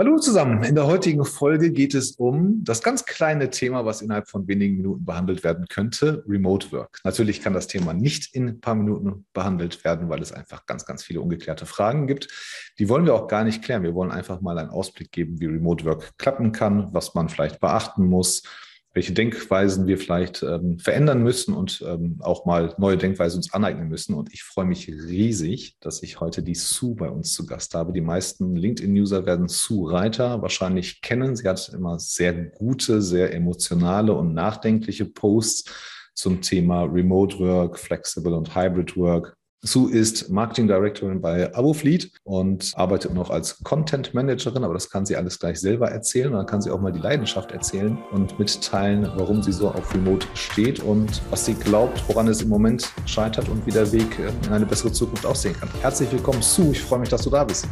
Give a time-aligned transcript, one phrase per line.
[0.00, 0.62] Hallo zusammen.
[0.62, 4.78] In der heutigen Folge geht es um das ganz kleine Thema, was innerhalb von wenigen
[4.78, 7.00] Minuten behandelt werden könnte, Remote Work.
[7.04, 10.86] Natürlich kann das Thema nicht in ein paar Minuten behandelt werden, weil es einfach ganz,
[10.86, 12.28] ganz viele ungeklärte Fragen gibt.
[12.78, 13.82] Die wollen wir auch gar nicht klären.
[13.82, 17.60] Wir wollen einfach mal einen Ausblick geben, wie Remote Work klappen kann, was man vielleicht
[17.60, 18.42] beachten muss,
[18.92, 23.88] welche Denkweisen wir vielleicht ähm, verändern müssen und ähm, auch mal neue Denkweisen uns aneignen
[23.88, 24.14] müssen.
[24.14, 27.92] Und ich freue mich riesig, dass ich heute die Sue bei uns zu Gast habe.
[27.92, 31.36] Die meisten LinkedIn-User werden Sue Reiter wahrscheinlich kennen.
[31.36, 35.70] Sie hat immer sehr gute, sehr emotionale und nachdenkliche Posts
[36.14, 39.36] zum Thema Remote Work, Flexible und Hybrid Work.
[39.62, 45.04] Sue ist Marketing Directorin bei AboFleet und arbeitet noch als Content Managerin, aber das kann
[45.04, 46.28] sie alles gleich selber erzählen.
[46.28, 49.94] Und dann kann sie auch mal die Leidenschaft erzählen und mitteilen, warum sie so auf
[49.94, 54.18] Remote steht und was sie glaubt, woran es im Moment scheitert und wie der Weg
[54.18, 55.68] in eine bessere Zukunft aussehen kann.
[55.82, 56.72] Herzlich willkommen, Sue.
[56.72, 57.68] Ich freue mich, dass du da bist.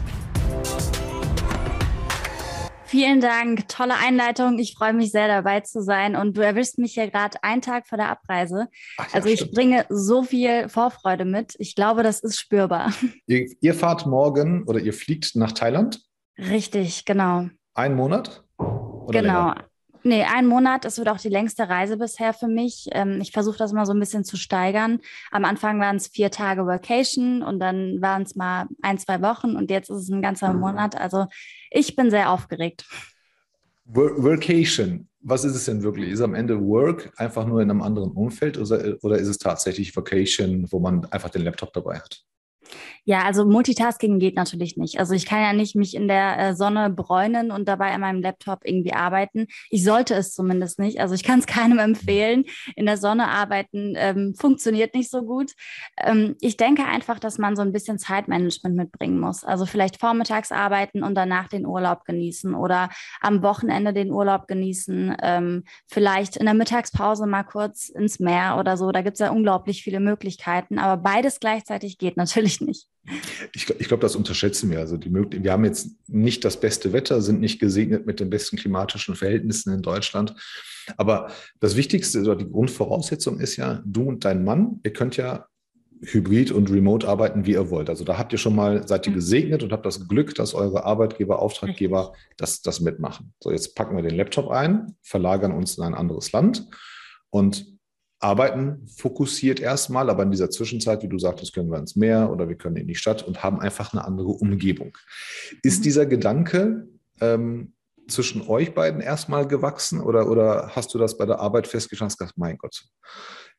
[2.89, 4.59] Vielen Dank, tolle Einleitung.
[4.59, 6.17] Ich freue mich sehr dabei zu sein.
[6.17, 8.69] Und du erwischst mich ja gerade einen Tag vor der Abreise.
[8.97, 9.55] Ach, ja, also ich stimmt.
[9.55, 11.55] bringe so viel Vorfreude mit.
[11.59, 12.95] Ich glaube, das ist spürbar.
[13.27, 16.01] Ihr, ihr, fahrt morgen oder ihr fliegt nach Thailand?
[16.39, 17.49] Richtig, genau.
[17.75, 18.43] Ein Monat?
[18.57, 19.49] Oder genau.
[19.49, 19.65] Länger?
[20.03, 20.87] Nee, ein Monat.
[20.87, 22.87] Es wird auch die längste Reise bisher für mich.
[22.93, 25.01] Ähm, ich versuche das mal so ein bisschen zu steigern.
[25.31, 29.57] Am Anfang waren es vier Tage Vacation und dann waren es mal ein, zwei Wochen
[29.57, 30.99] und jetzt ist es ein ganzer Monat.
[30.99, 31.27] Also
[31.71, 32.85] ich bin sehr aufgeregt.
[33.85, 36.11] Vacation, was ist es denn wirklich?
[36.11, 39.97] Ist am Ende Work einfach nur in einem anderen Umfeld oder, oder ist es tatsächlich
[39.97, 42.23] Vacation, wo man einfach den Laptop dabei hat?
[43.09, 45.01] Ja, also Multitasking geht natürlich nicht.
[45.01, 48.21] Also ich kann ja nicht mich in der äh, Sonne bräunen und dabei an meinem
[48.21, 49.47] Laptop irgendwie arbeiten.
[49.71, 51.01] Ich sollte es zumindest nicht.
[51.01, 52.45] Also ich kann es keinem empfehlen.
[52.77, 55.53] In der Sonne arbeiten ähm, funktioniert nicht so gut.
[55.97, 59.43] Ähm, ich denke einfach, dass man so ein bisschen Zeitmanagement mitbringen muss.
[59.43, 62.91] Also vielleicht vormittags arbeiten und danach den Urlaub genießen oder
[63.23, 65.17] am Wochenende den Urlaub genießen.
[65.23, 68.93] Ähm, vielleicht in der Mittagspause mal kurz ins Meer oder so.
[68.93, 70.79] Da gibt es ja unglaublich viele Möglichkeiten.
[70.79, 72.87] Aber beides gleichzeitig geht natürlich nicht.
[73.55, 74.81] Ich, ich glaube, das unterschätzen wir.
[74.81, 78.57] Also die wir haben jetzt nicht das beste Wetter, sind nicht gesegnet mit den besten
[78.57, 80.35] klimatischen Verhältnissen in Deutschland.
[80.97, 85.47] Aber das Wichtigste oder die Grundvoraussetzung ist ja, du und dein Mann, ihr könnt ja
[86.01, 87.91] hybrid und remote arbeiten, wie ihr wollt.
[87.91, 90.85] Also da habt ihr schon mal, seid ihr gesegnet und habt das Glück, dass eure
[90.85, 93.33] Arbeitgeber, Auftraggeber das, das mitmachen.
[93.43, 96.67] So, jetzt packen wir den Laptop ein, verlagern uns in ein anderes Land
[97.31, 97.78] und
[98.21, 102.49] arbeiten fokussiert erstmal, aber in dieser Zwischenzeit, wie du sagtest, können wir ins Meer oder
[102.49, 104.97] wir können in die Stadt und haben einfach eine andere Umgebung.
[105.63, 105.83] Ist mhm.
[105.85, 106.89] dieser Gedanke
[107.21, 107.75] ähm,
[108.09, 112.19] zwischen euch beiden erstmal gewachsen oder, oder hast du das bei der Arbeit festgestellt und
[112.19, 112.85] gesagt, mein Gott,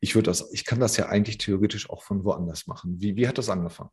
[0.02, 2.96] ich würde das, ich kann das ja eigentlich theoretisch auch von woanders machen.
[3.00, 3.90] Wie, wie hat das angefangen?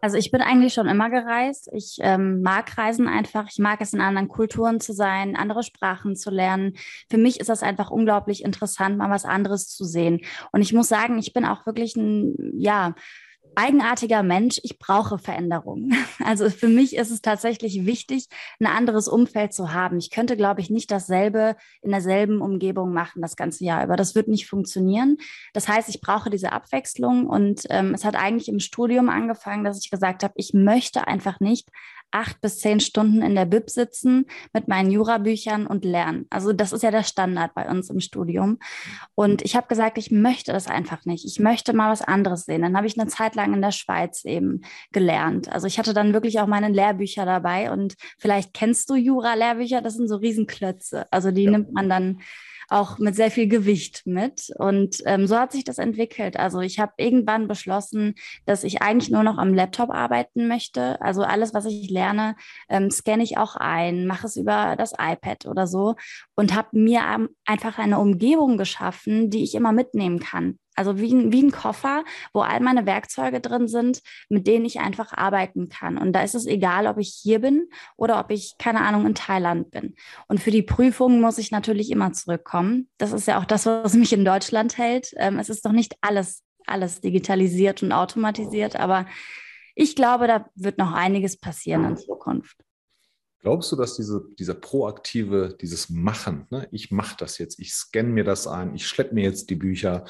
[0.00, 1.70] Also ich bin eigentlich schon immer gereist.
[1.72, 3.46] Ich ähm, mag Reisen einfach.
[3.48, 6.74] Ich mag es in anderen Kulturen zu sein, andere Sprachen zu lernen.
[7.08, 10.20] Für mich ist das einfach unglaublich interessant, mal was anderes zu sehen.
[10.50, 12.94] Und ich muss sagen, ich bin auch wirklich ein, ja,
[13.54, 15.94] eigenartiger Mensch, ich brauche Veränderungen.
[16.22, 18.26] Also für mich ist es tatsächlich wichtig,
[18.60, 19.98] ein anderes Umfeld zu haben.
[19.98, 23.96] Ich könnte, glaube ich, nicht dasselbe in derselben Umgebung machen das ganze Jahr über.
[23.96, 25.16] Das wird nicht funktionieren.
[25.54, 29.82] Das heißt, ich brauche diese Abwechslung und ähm, es hat eigentlich im Studium angefangen, dass
[29.82, 31.70] ich gesagt habe, ich möchte einfach nicht
[32.10, 36.26] acht bis zehn Stunden in der Bib sitzen mit meinen Jurabüchern und lernen.
[36.30, 38.58] Also das ist ja der Standard bei uns im Studium.
[39.14, 41.24] Und ich habe gesagt, ich möchte das einfach nicht.
[41.24, 42.62] Ich möchte mal was anderes sehen.
[42.62, 44.62] Dann habe ich eine Zeit lang in der Schweiz eben
[44.92, 45.50] gelernt.
[45.50, 49.94] Also ich hatte dann wirklich auch meine Lehrbücher dabei und vielleicht kennst du Jura-Lehrbücher, das
[49.94, 51.06] sind so Riesenklötze.
[51.10, 51.50] Also die ja.
[51.50, 52.20] nimmt man dann
[52.70, 54.50] auch mit sehr viel Gewicht mit.
[54.56, 56.38] Und ähm, so hat sich das entwickelt.
[56.38, 58.14] Also ich habe irgendwann beschlossen,
[58.46, 61.00] dass ich eigentlich nur noch am Laptop arbeiten möchte.
[61.02, 62.36] Also alles, was ich lerne,
[62.68, 65.96] ähm, scanne ich auch ein, mache es über das iPad oder so
[66.36, 70.59] und habe mir einfach eine Umgebung geschaffen, die ich immer mitnehmen kann.
[70.76, 74.80] Also wie ein, wie ein Koffer, wo all meine Werkzeuge drin sind, mit denen ich
[74.80, 75.98] einfach arbeiten kann.
[75.98, 79.14] Und da ist es egal, ob ich hier bin oder ob ich, keine Ahnung, in
[79.14, 79.94] Thailand bin.
[80.28, 82.88] Und für die Prüfungen muss ich natürlich immer zurückkommen.
[82.98, 85.12] Das ist ja auch das, was mich in Deutschland hält.
[85.16, 89.06] Ähm, es ist doch nicht alles, alles digitalisiert und automatisiert, aber
[89.74, 92.56] ich glaube, da wird noch einiges passieren in Zukunft.
[93.40, 96.68] Glaubst du, dass diese, dieser proaktive, dieses Machen, ne?
[96.70, 100.04] ich mache das jetzt, ich scanne mir das ein, ich schleppe mir jetzt die Bücher,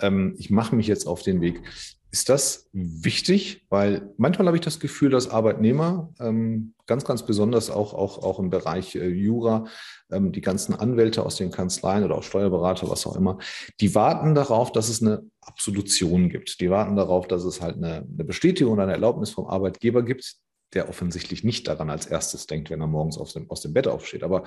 [0.00, 1.62] ähm, ich mache mich jetzt auf den Weg.
[2.10, 3.66] Ist das wichtig?
[3.68, 8.38] Weil manchmal habe ich das Gefühl, dass Arbeitnehmer, ähm, ganz, ganz besonders auch, auch, auch
[8.38, 9.66] im Bereich äh, Jura,
[10.10, 13.38] ähm, die ganzen Anwälte aus den Kanzleien oder auch Steuerberater, was auch immer,
[13.80, 16.60] die warten darauf, dass es eine Absolution gibt.
[16.60, 20.38] Die warten darauf, dass es halt eine, eine Bestätigung oder eine Erlaubnis vom Arbeitgeber gibt,
[20.74, 23.88] der offensichtlich nicht daran als erstes denkt, wenn er morgens aus dem, aus dem Bett
[23.88, 24.22] aufsteht.
[24.22, 24.44] Aber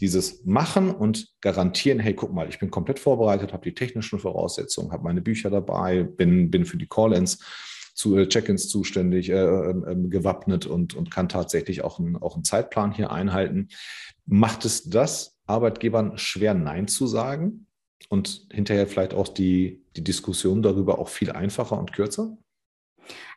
[0.00, 4.92] dieses Machen und garantieren, hey, guck mal, ich bin komplett vorbereitet, habe die technischen Voraussetzungen,
[4.92, 7.38] habe meine Bücher dabei, bin, bin für die Call-ins
[7.98, 12.44] zu äh, Check-ins zuständig, äh, äh, gewappnet und, und kann tatsächlich auch, ein, auch einen
[12.44, 13.68] Zeitplan hier einhalten.
[14.24, 17.66] Macht es das Arbeitgebern schwer, Nein zu sagen?
[18.08, 22.38] Und hinterher vielleicht auch die, die Diskussion darüber auch viel einfacher und kürzer?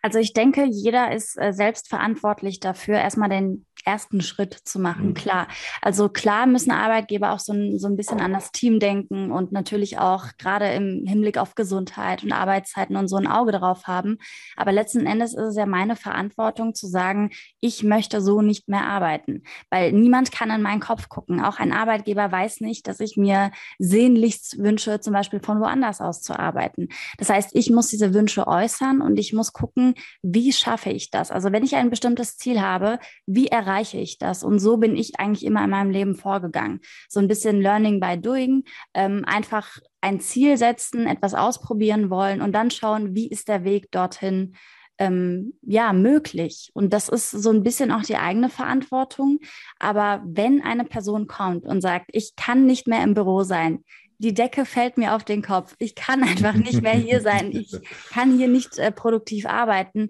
[0.01, 5.09] Also ich denke, jeder ist äh, selbst verantwortlich dafür, erstmal den ersten Schritt zu machen,
[5.09, 5.13] mhm.
[5.13, 5.47] klar.
[5.81, 9.51] Also klar müssen Arbeitgeber auch so ein, so ein bisschen an das Team denken und
[9.51, 14.17] natürlich auch gerade im Hinblick auf Gesundheit und Arbeitszeiten und so ein Auge drauf haben.
[14.55, 18.85] Aber letzten Endes ist es ja meine Verantwortung zu sagen, ich möchte so nicht mehr
[18.85, 21.43] arbeiten, weil niemand kann in meinen Kopf gucken.
[21.43, 26.21] Auch ein Arbeitgeber weiß nicht, dass ich mir sehnlichst wünsche, zum Beispiel von woanders aus
[26.21, 26.89] zu arbeiten.
[27.17, 29.90] Das heißt, ich muss diese Wünsche äußern und ich muss gucken,
[30.21, 31.31] wie schaffe ich das?
[31.31, 34.43] Also wenn ich ein bestimmtes Ziel habe, wie erreiche ich das?
[34.43, 36.81] Und so bin ich eigentlich immer in meinem Leben vorgegangen.
[37.09, 42.53] So ein bisschen Learning by Doing, ähm, einfach ein Ziel setzen, etwas ausprobieren wollen und
[42.53, 44.55] dann schauen, wie ist der Weg dorthin
[45.01, 46.69] ähm, ja möglich.
[46.73, 49.39] Und das ist so ein bisschen auch die eigene Verantwortung.
[49.79, 53.83] Aber wenn eine Person kommt und sagt, ich kann nicht mehr im Büro sein,
[54.21, 55.75] die Decke fällt mir auf den Kopf.
[55.79, 57.51] Ich kann einfach nicht mehr hier sein.
[57.51, 57.75] Ich
[58.11, 60.09] kann hier nicht äh, produktiv arbeiten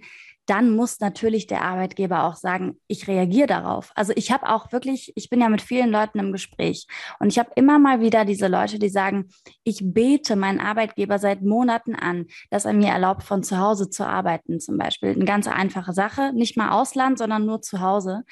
[0.51, 3.91] dann muss natürlich der Arbeitgeber auch sagen, ich reagiere darauf.
[3.95, 6.87] Also ich habe auch wirklich, ich bin ja mit vielen Leuten im Gespräch
[7.19, 9.29] und ich habe immer mal wieder diese Leute, die sagen,
[9.63, 14.05] ich bete meinen Arbeitgeber seit Monaten an, dass er mir erlaubt, von zu Hause zu
[14.05, 15.11] arbeiten zum Beispiel.
[15.11, 18.23] Eine ganz einfache Sache, nicht mal Ausland, sondern nur zu Hause.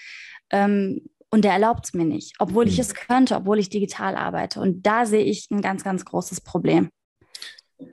[0.49, 2.81] Ähm, und der erlaubt es mir nicht, obwohl ich mhm.
[2.81, 4.59] es könnte, obwohl ich digital arbeite.
[4.59, 6.89] Und da sehe ich ein ganz, ganz großes Problem.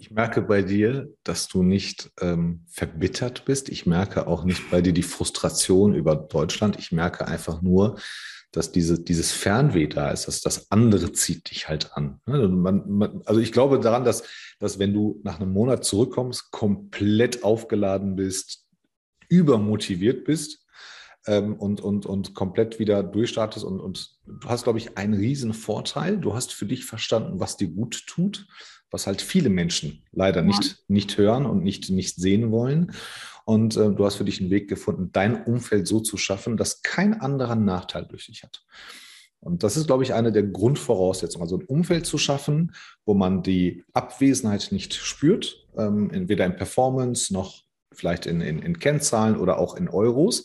[0.00, 3.68] Ich merke bei dir, dass du nicht ähm, verbittert bist.
[3.68, 6.76] Ich merke auch nicht bei dir die Frustration über Deutschland.
[6.78, 7.96] Ich merke einfach nur,
[8.50, 12.20] dass diese, dieses Fernweh da ist, dass das andere zieht dich halt an.
[12.26, 14.24] Ne, also man, man, also ich glaube daran, dass,
[14.58, 18.66] dass wenn du nach einem Monat zurückkommst, komplett aufgeladen bist,
[19.28, 20.65] übermotiviert bist
[21.26, 26.18] und, und, und komplett wieder durchstartest und, und du hast, glaube ich, einen riesen Vorteil.
[26.18, 28.46] Du hast für dich verstanden, was dir gut tut
[28.90, 30.46] was halt viele Menschen leider ja.
[30.46, 32.92] nicht, nicht hören und nicht, nicht sehen wollen.
[33.44, 36.82] Und äh, du hast für dich einen Weg gefunden, dein Umfeld so zu schaffen, dass
[36.82, 38.64] kein anderer Nachteil durch dich hat.
[39.40, 41.42] Und das ist, glaube ich, eine der Grundvoraussetzungen.
[41.42, 42.72] Also ein Umfeld zu schaffen,
[43.04, 47.62] wo man die Abwesenheit nicht spürt, ähm, entweder in Performance noch
[47.92, 50.44] vielleicht in, in, in Kennzahlen oder auch in Euros.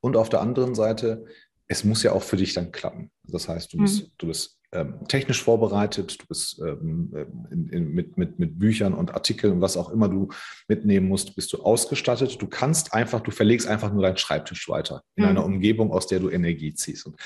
[0.00, 1.24] Und auf der anderen Seite,
[1.66, 3.10] es muss ja auch für dich dann klappen.
[3.24, 4.12] Das heißt, du bist, mhm.
[4.18, 7.12] du bist ähm, technisch vorbereitet, du bist ähm,
[7.50, 10.28] in, in, mit, mit, mit Büchern und Artikeln, was auch immer du
[10.66, 12.40] mitnehmen musst, bist du ausgestattet.
[12.40, 15.30] Du kannst einfach, du verlegst einfach nur deinen Schreibtisch weiter in mhm.
[15.30, 17.06] einer Umgebung, aus der du Energie ziehst.
[17.06, 17.16] Und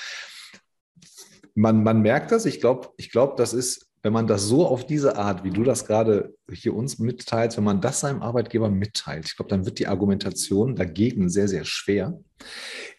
[1.54, 4.87] man, man merkt das, ich glaube, ich glaube, das ist, wenn man das so auf
[4.87, 9.26] diese Art, wie du das gerade hier uns mitteilst, wenn man das seinem Arbeitgeber mitteilt,
[9.26, 12.20] ich glaube, dann wird die Argumentation dagegen sehr, sehr schwer.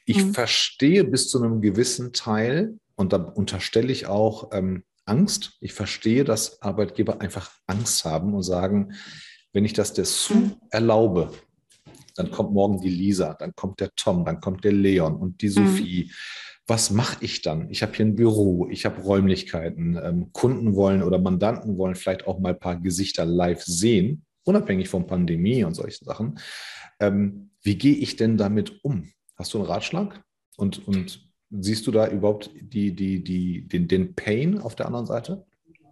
[0.06, 0.34] Ich mhm.
[0.34, 5.58] verstehe bis zu einem gewissen Teil, und da unterstelle ich auch ähm, Angst.
[5.60, 8.94] Ich verstehe, dass Arbeitgeber einfach Angst haben und sagen,
[9.52, 11.32] wenn ich das der Sue erlaube,
[12.16, 15.48] dann kommt morgen die Lisa, dann kommt der Tom, dann kommt der Leon und die
[15.48, 15.52] mhm.
[15.52, 16.06] Sophie.
[16.06, 16.12] Mhm.
[16.68, 17.70] Was mache ich dann?
[17.70, 20.00] Ich habe hier ein Büro, ich habe Räumlichkeiten.
[20.02, 24.88] Ähm, Kunden wollen oder Mandanten wollen vielleicht auch mal ein paar Gesichter live sehen, unabhängig
[24.90, 26.40] von Pandemie und solchen Sachen.
[27.00, 29.10] Ähm, wie gehe ich denn damit um?
[29.36, 30.24] Hast du einen Ratschlag?
[30.56, 35.06] Und, und Siehst du da überhaupt die, die, die, den, den Pain auf der anderen
[35.06, 35.46] Seite?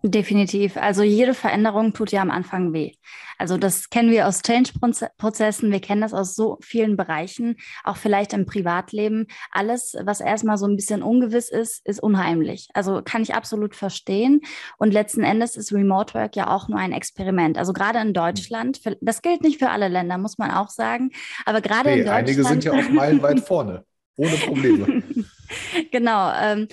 [0.04, 0.78] Definitiv.
[0.78, 2.94] Also jede Veränderung tut ja am Anfang weh.
[3.38, 8.34] Also das kennen wir aus Change-Prozessen, wir kennen das aus so vielen Bereichen, auch vielleicht
[8.34, 9.28] im Privatleben.
[9.52, 12.70] Alles, was erstmal so ein bisschen ungewiss ist, ist unheimlich.
[12.74, 14.42] Also kann ich absolut verstehen.
[14.78, 17.60] Und letzten Endes ist Remote Work ja auch nur ein Experiment.
[17.60, 21.12] Also gerade in Deutschland, das gilt nicht für alle Länder, muss man auch sagen.
[21.46, 22.28] Aber gerade nee, in Deutschland.
[22.28, 25.04] Einige sind ja auch meilenweit vorne, ohne Probleme.
[25.92, 26.32] genau.
[26.42, 26.68] Ähm,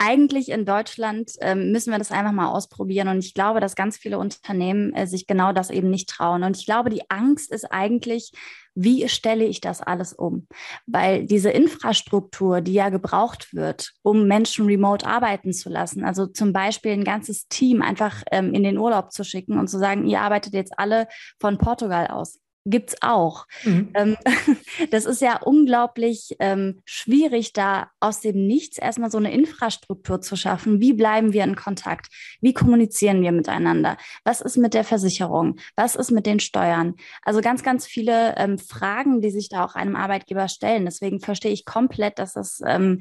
[0.00, 3.08] eigentlich in Deutschland ähm, müssen wir das einfach mal ausprobieren.
[3.08, 6.42] Und ich glaube, dass ganz viele Unternehmen äh, sich genau das eben nicht trauen.
[6.42, 8.32] Und ich glaube, die Angst ist eigentlich,
[8.74, 10.46] wie stelle ich das alles um?
[10.86, 16.54] Weil diese Infrastruktur, die ja gebraucht wird, um Menschen remote arbeiten zu lassen, also zum
[16.54, 20.22] Beispiel ein ganzes Team einfach ähm, in den Urlaub zu schicken und zu sagen, ihr
[20.22, 23.46] arbeitet jetzt alle von Portugal aus gibt es auch.
[23.64, 23.90] Mhm.
[23.94, 24.16] Ähm,
[24.90, 30.36] das ist ja unglaublich ähm, schwierig, da aus dem Nichts erstmal so eine Infrastruktur zu
[30.36, 30.80] schaffen.
[30.80, 32.08] Wie bleiben wir in Kontakt?
[32.40, 33.96] Wie kommunizieren wir miteinander?
[34.24, 35.58] Was ist mit der Versicherung?
[35.76, 36.94] Was ist mit den Steuern?
[37.22, 40.84] Also ganz, ganz viele ähm, Fragen, die sich da auch einem Arbeitgeber stellen.
[40.84, 43.00] Deswegen verstehe ich komplett, dass das ähm,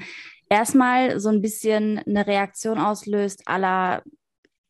[0.50, 4.04] erstmal so ein bisschen eine Reaktion auslöst, aller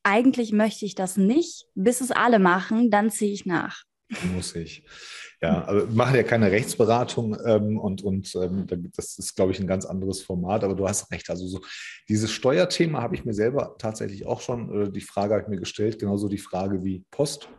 [0.03, 3.83] eigentlich möchte ich das nicht, bis es alle machen, dann ziehe ich nach.
[4.33, 4.83] Muss ich.
[5.41, 9.59] Ja, aber wir machen ja keine Rechtsberatung ähm, und, und ähm, das ist, glaube ich,
[9.59, 11.29] ein ganz anderes Format, aber du hast recht.
[11.29, 11.61] Also so
[12.09, 15.59] dieses Steuerthema habe ich mir selber tatsächlich auch schon, äh, die Frage habe ich mir
[15.59, 17.49] gestellt, genauso die Frage wie Post.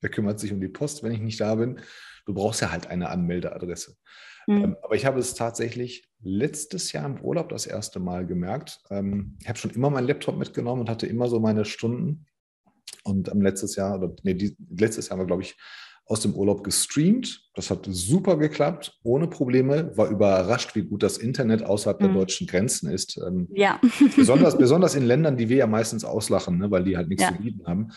[0.00, 1.80] Wer kümmert sich um die Post, wenn ich nicht da bin?
[2.24, 3.96] Du brauchst ja halt eine Anmeldeadresse.
[4.46, 4.64] Mhm.
[4.64, 8.80] Ähm, aber ich habe es tatsächlich letztes Jahr im Urlaub das erste Mal gemerkt.
[8.90, 12.26] Ähm, ich habe schon immer meinen Laptop mitgenommen und hatte immer so meine Stunden.
[13.04, 15.56] Und am letztes Jahr, oder nee, die, letztes Jahr haben wir, glaube ich,
[16.08, 17.50] aus dem Urlaub gestreamt.
[17.54, 19.96] Das hat super geklappt, ohne Probleme.
[19.96, 22.04] War überrascht, wie gut das Internet außerhalb mhm.
[22.06, 23.20] der deutschen Grenzen ist.
[23.24, 23.78] Ähm, ja.
[24.16, 27.28] besonders, besonders in Ländern, die wir ja meistens auslachen, ne, weil die halt nichts ja.
[27.28, 27.88] zu bieten haben.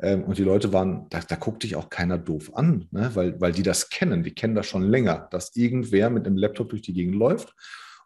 [0.00, 3.40] Ähm, und die Leute waren, da, da guckt dich auch keiner doof an, ne, weil,
[3.40, 4.24] weil die das kennen.
[4.24, 7.54] Die kennen das schon länger, dass irgendwer mit einem Laptop durch die Gegend läuft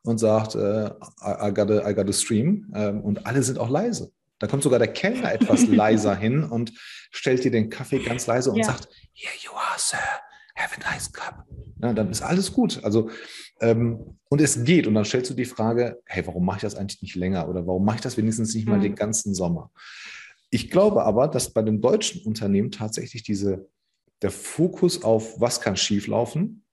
[0.03, 2.71] und sagt, äh, I, I, got a, I got a stream.
[2.75, 4.13] Ähm, und alle sind auch leise.
[4.39, 6.73] Da kommt sogar der Kellner etwas leiser hin und
[7.11, 8.65] stellt dir den Kaffee ganz leise und ja.
[8.65, 9.99] sagt, Here you are, sir.
[10.57, 11.45] Have a nice cup.
[11.83, 12.83] Ja, dann ist alles gut.
[12.83, 13.11] Also,
[13.61, 14.87] ähm, und es geht.
[14.87, 17.49] Und dann stellst du die Frage, hey, warum mache ich das eigentlich nicht länger?
[17.49, 18.83] Oder warum mache ich das wenigstens nicht mal mhm.
[18.83, 19.71] den ganzen Sommer?
[20.51, 23.69] Ich glaube aber, dass bei den deutschen Unternehmen tatsächlich diese,
[24.23, 26.65] der Fokus auf, was kann schieflaufen,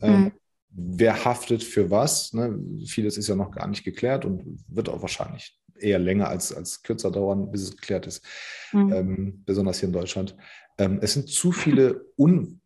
[0.00, 0.32] ähm, mhm.
[0.68, 2.58] wer haftet für was, ne?
[2.86, 6.82] vieles ist ja noch gar nicht geklärt und wird auch wahrscheinlich eher länger als, als
[6.82, 8.24] kürzer dauern, bis es geklärt ist,
[8.72, 8.92] mhm.
[8.92, 10.36] ähm, besonders hier in Deutschland.
[10.78, 12.60] Ähm, es sind zu viele un,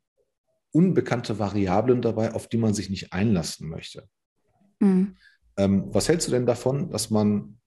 [0.72, 4.08] unbekannte Variablen dabei, auf die man sich nicht einlassen möchte.
[4.80, 5.16] Mhm.
[5.56, 7.58] Ähm, was hältst du denn davon, dass man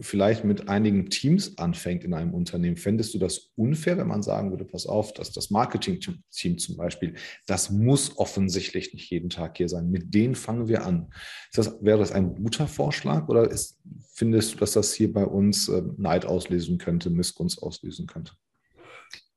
[0.00, 4.50] vielleicht mit einigen Teams anfängt in einem Unternehmen, fändest du das unfair, wenn man sagen
[4.50, 7.14] würde, pass auf, dass das Marketing-Team zum Beispiel,
[7.46, 9.90] das muss offensichtlich nicht jeden Tag hier sein.
[9.90, 11.12] Mit denen fangen wir an.
[11.52, 13.80] Das, wäre das ein guter Vorschlag oder ist,
[14.12, 18.32] findest du, dass das hier bei uns äh, Neid auslösen könnte, Missgunst auslösen könnte?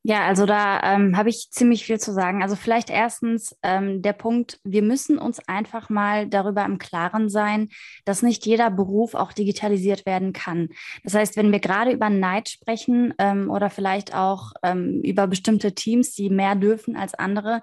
[0.04, 2.42] Ja, also da ähm, habe ich ziemlich viel zu sagen.
[2.42, 7.70] Also vielleicht erstens ähm, der Punkt, wir müssen uns einfach mal darüber im Klaren sein,
[8.04, 10.70] dass nicht jeder Beruf auch digitalisiert werden kann.
[11.04, 15.76] Das heißt, wenn wir gerade über Neid sprechen ähm, oder vielleicht auch ähm, über bestimmte
[15.76, 17.62] Teams, die mehr dürfen als andere,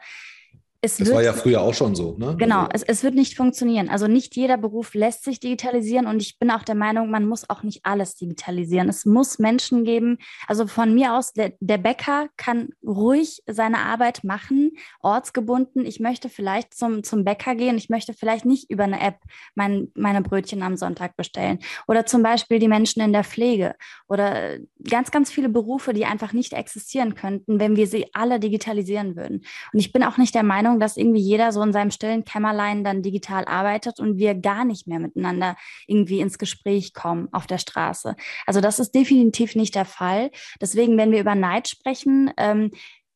[0.80, 2.36] es das wird, war ja früher auch schon so, ne?
[2.38, 2.70] Genau, also.
[2.72, 3.88] es, es wird nicht funktionieren.
[3.88, 7.50] Also nicht jeder Beruf lässt sich digitalisieren und ich bin auch der Meinung, man muss
[7.50, 8.88] auch nicht alles digitalisieren.
[8.88, 14.22] Es muss Menschen geben, also von mir aus, der, der Bäcker kann ruhig seine Arbeit
[14.22, 14.70] machen,
[15.00, 15.84] ortsgebunden.
[15.84, 19.16] Ich möchte vielleicht zum, zum Bäcker gehen, ich möchte vielleicht nicht über eine App
[19.56, 21.58] mein, meine Brötchen am Sonntag bestellen.
[21.88, 23.74] Oder zum Beispiel die Menschen in der Pflege
[24.06, 24.58] oder
[24.88, 29.44] ganz, ganz viele Berufe, die einfach nicht existieren könnten, wenn wir sie alle digitalisieren würden.
[29.72, 32.24] Und ich bin auch nicht der Meinung, Meinung, dass irgendwie jeder so in seinem stillen
[32.24, 35.56] Kämmerlein dann digital arbeitet und wir gar nicht mehr miteinander
[35.86, 38.14] irgendwie ins Gespräch kommen auf der Straße.
[38.46, 40.30] Also das ist definitiv nicht der Fall.
[40.60, 42.70] Deswegen, wenn wir über Neid sprechen, ähm,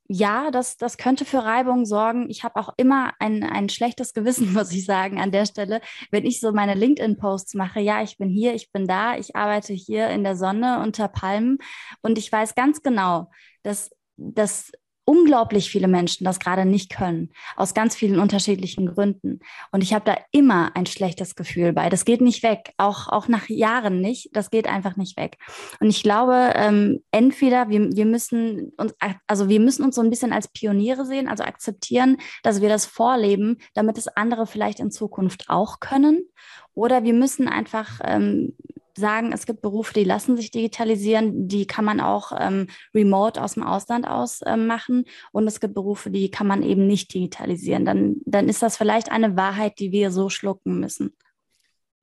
[0.08, 2.28] ja, das, das könnte für Reibung sorgen.
[2.28, 5.80] Ich habe auch immer ein, ein schlechtes Gewissen, muss ich sagen, an der Stelle,
[6.10, 7.80] wenn ich so meine LinkedIn-Posts mache.
[7.80, 11.58] Ja, ich bin hier, ich bin da, ich arbeite hier in der Sonne unter Palmen
[12.02, 13.30] und ich weiß ganz genau,
[13.62, 14.72] dass, dass
[15.04, 19.40] unglaublich viele Menschen das gerade nicht können, aus ganz vielen unterschiedlichen Gründen.
[19.72, 21.88] Und ich habe da immer ein schlechtes Gefühl bei.
[21.88, 24.30] Das geht nicht weg, auch, auch nach Jahren nicht.
[24.32, 25.38] Das geht einfach nicht weg.
[25.80, 28.94] Und ich glaube, ähm, entweder wir, wir müssen uns,
[29.26, 32.86] also wir müssen uns so ein bisschen als Pioniere sehen, also akzeptieren, dass wir das
[32.86, 36.28] vorleben, damit es andere vielleicht in Zukunft auch können.
[36.74, 38.56] Oder wir müssen einfach ähm,
[38.96, 43.54] sagen, es gibt Berufe, die lassen sich digitalisieren, die kann man auch ähm, remote aus
[43.54, 47.84] dem Ausland aus ähm, machen und es gibt Berufe, die kann man eben nicht digitalisieren.
[47.84, 51.16] Dann, dann ist das vielleicht eine Wahrheit, die wir so schlucken müssen.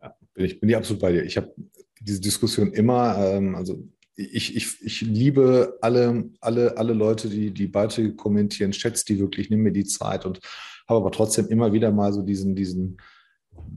[0.01, 1.24] Ja, ich bin ich absolut bei dir.
[1.24, 1.53] Ich habe
[2.01, 3.84] diese Diskussion immer, ähm, also
[4.15, 9.50] ich, ich, ich liebe alle, alle, alle Leute, die die Beiträge kommentieren, schätze die wirklich,
[9.50, 10.39] nehme mir die Zeit und
[10.88, 12.98] habe aber trotzdem immer wieder mal so diesen, diesen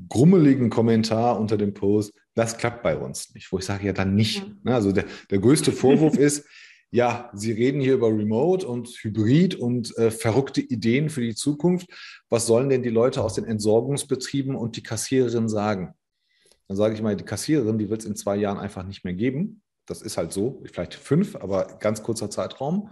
[0.08, 4.14] grummeligen Kommentar unter dem Post, das klappt bei uns nicht, wo ich sage, ja, dann
[4.14, 4.44] nicht.
[4.64, 4.74] Ja.
[4.74, 6.46] Also der, der größte Vorwurf ist,
[6.94, 11.86] ja, Sie reden hier über Remote und Hybrid und äh, verrückte Ideen für die Zukunft.
[12.28, 15.94] Was sollen denn die Leute aus den Entsorgungsbetrieben und die Kassiererin sagen?
[16.68, 19.14] Dann sage ich mal, die Kassiererin, die wird es in zwei Jahren einfach nicht mehr
[19.14, 19.62] geben.
[19.86, 22.90] Das ist halt so, vielleicht fünf, aber ganz kurzer Zeitraum.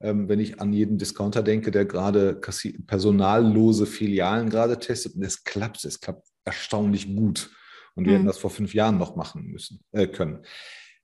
[0.00, 2.40] ähm, wenn ich an jeden Discounter denke, der gerade
[2.86, 7.50] personallose Filialen gerade testet und es klappt, es klappt erstaunlich gut.
[7.94, 8.16] Und wir mhm.
[8.16, 10.40] hätten das vor fünf Jahren noch machen müssen, äh, können.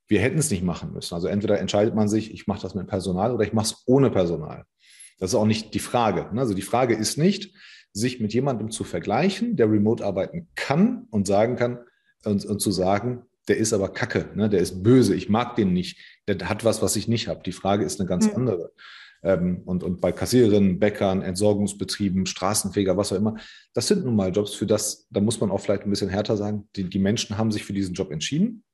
[0.06, 1.14] Wir hätten es nicht machen müssen.
[1.14, 4.10] Also entweder entscheidet man sich, ich mache das mit Personal oder ich mache es ohne
[4.10, 4.64] Personal.
[5.18, 6.28] Das ist auch nicht die Frage.
[6.32, 6.40] Ne?
[6.40, 7.54] Also die Frage ist nicht,
[7.92, 11.80] sich mit jemandem zu vergleichen, der remote arbeiten kann und sagen kann
[12.24, 14.48] und, und zu sagen, der ist aber kacke, ne?
[14.48, 17.42] der ist böse, ich mag den nicht, der hat was, was ich nicht habe.
[17.44, 18.36] Die Frage ist eine ganz mhm.
[18.36, 18.72] andere.
[19.22, 23.36] Ähm, und, und bei Kassiererinnen, Bäckern, Entsorgungsbetrieben, Straßenfeger, was auch immer,
[23.74, 26.36] das sind nun mal Jobs, für das, da muss man auch vielleicht ein bisschen härter
[26.36, 28.64] sagen, die, die Menschen haben sich für diesen Job entschieden.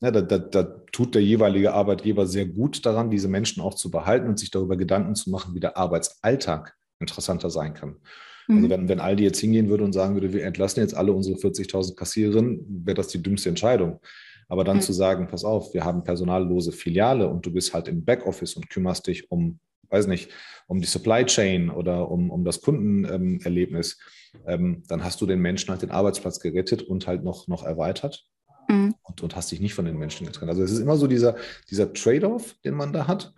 [0.00, 3.90] Ja, da, da, da tut der jeweilige Arbeitgeber sehr gut daran, diese Menschen auch zu
[3.90, 7.96] behalten und sich darüber Gedanken zu machen, wie der Arbeitsalltag interessanter sein kann.
[8.48, 8.70] Also mhm.
[8.70, 11.94] wenn, wenn Aldi jetzt hingehen würde und sagen würde, wir entlassen jetzt alle unsere 40.000
[11.94, 14.00] Kassiererinnen, wäre das die dümmste Entscheidung.
[14.48, 14.82] Aber dann mhm.
[14.82, 18.70] zu sagen, pass auf, wir haben personallose Filiale und du bist halt im Backoffice und
[18.70, 19.58] kümmerst dich um,
[19.90, 20.30] weiß nicht,
[20.66, 23.98] um die Supply Chain oder um, um das Kundenerlebnis,
[24.46, 28.26] ähm, dann hast du den Menschen halt den Arbeitsplatz gerettet und halt noch, noch erweitert.
[28.68, 28.94] Mhm.
[29.02, 30.50] Und, und hast dich nicht von den Menschen getrennt.
[30.50, 31.36] Also es ist immer so dieser,
[31.70, 33.32] dieser Trade-off, den man da hat,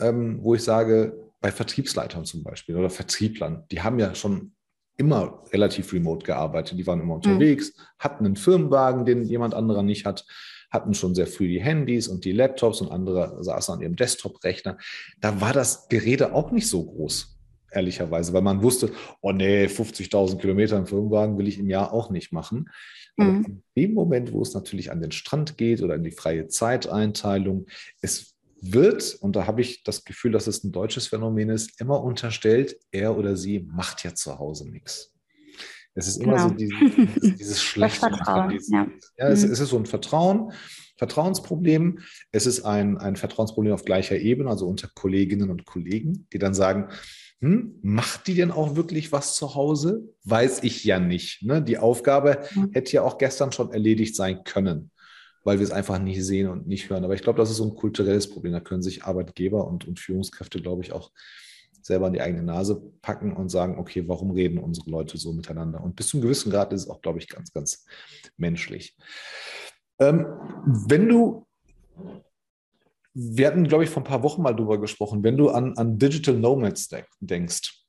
[0.00, 4.52] ähm, wo ich sage, bei Vertriebsleitern zum Beispiel oder Vertrieblern, die haben ja schon
[4.96, 6.78] immer relativ remote gearbeitet.
[6.78, 7.82] Die waren immer unterwegs, mhm.
[7.98, 10.24] hatten einen Firmenwagen, den jemand anderer nicht hat,
[10.72, 14.78] hatten schon sehr früh die Handys und die Laptops und andere saßen an ihrem Desktop-Rechner.
[15.20, 17.38] Da war das Gerede auch nicht so groß,
[17.70, 22.10] ehrlicherweise, weil man wusste, oh nee, 50.000 Kilometer im Firmenwagen will ich im Jahr auch
[22.10, 22.70] nicht machen.
[23.18, 23.44] Aber mhm.
[23.44, 27.66] in dem Moment, wo es natürlich an den Strand geht oder in die freie Zeiteinteilung,
[28.00, 32.02] es wird, und da habe ich das Gefühl, dass es ein deutsches Phänomen ist, immer
[32.02, 35.11] unterstellt, er oder sie macht ja zu Hause nichts.
[35.94, 36.48] Es ist immer genau.
[36.48, 38.50] so dieses, dieses schlechte Vertrauen.
[38.50, 38.86] Dieses, ja,
[39.18, 39.52] ja es, mhm.
[39.52, 40.52] es, ist so ein Vertrauen,
[40.96, 41.98] Vertrauensproblem.
[42.30, 46.54] Es ist ein, ein Vertrauensproblem auf gleicher Ebene, also unter Kolleginnen und Kollegen, die dann
[46.54, 46.88] sagen,
[47.40, 50.08] hm, macht die denn auch wirklich was zu Hause?
[50.24, 51.42] Weiß ich ja nicht.
[51.42, 51.60] Ne?
[51.60, 52.70] Die Aufgabe mhm.
[52.72, 54.90] hätte ja auch gestern schon erledigt sein können
[55.44, 57.04] weil wir es einfach nicht sehen und nicht hören.
[57.04, 58.52] Aber ich glaube, das ist so ein kulturelles Problem.
[58.52, 61.10] Da können sich Arbeitgeber und, und Führungskräfte, glaube ich, auch
[61.82, 65.82] selber an die eigene Nase packen und sagen, okay, warum reden unsere Leute so miteinander?
[65.82, 67.84] Und bis zu einem gewissen Grad ist es auch, glaube ich, ganz, ganz
[68.36, 68.96] menschlich.
[69.98, 70.26] Ähm,
[70.64, 71.46] wenn du,
[73.14, 75.98] wir hatten, glaube ich, vor ein paar Wochen mal drüber gesprochen, wenn du an, an
[75.98, 76.88] Digital Nomads
[77.20, 77.82] denkst,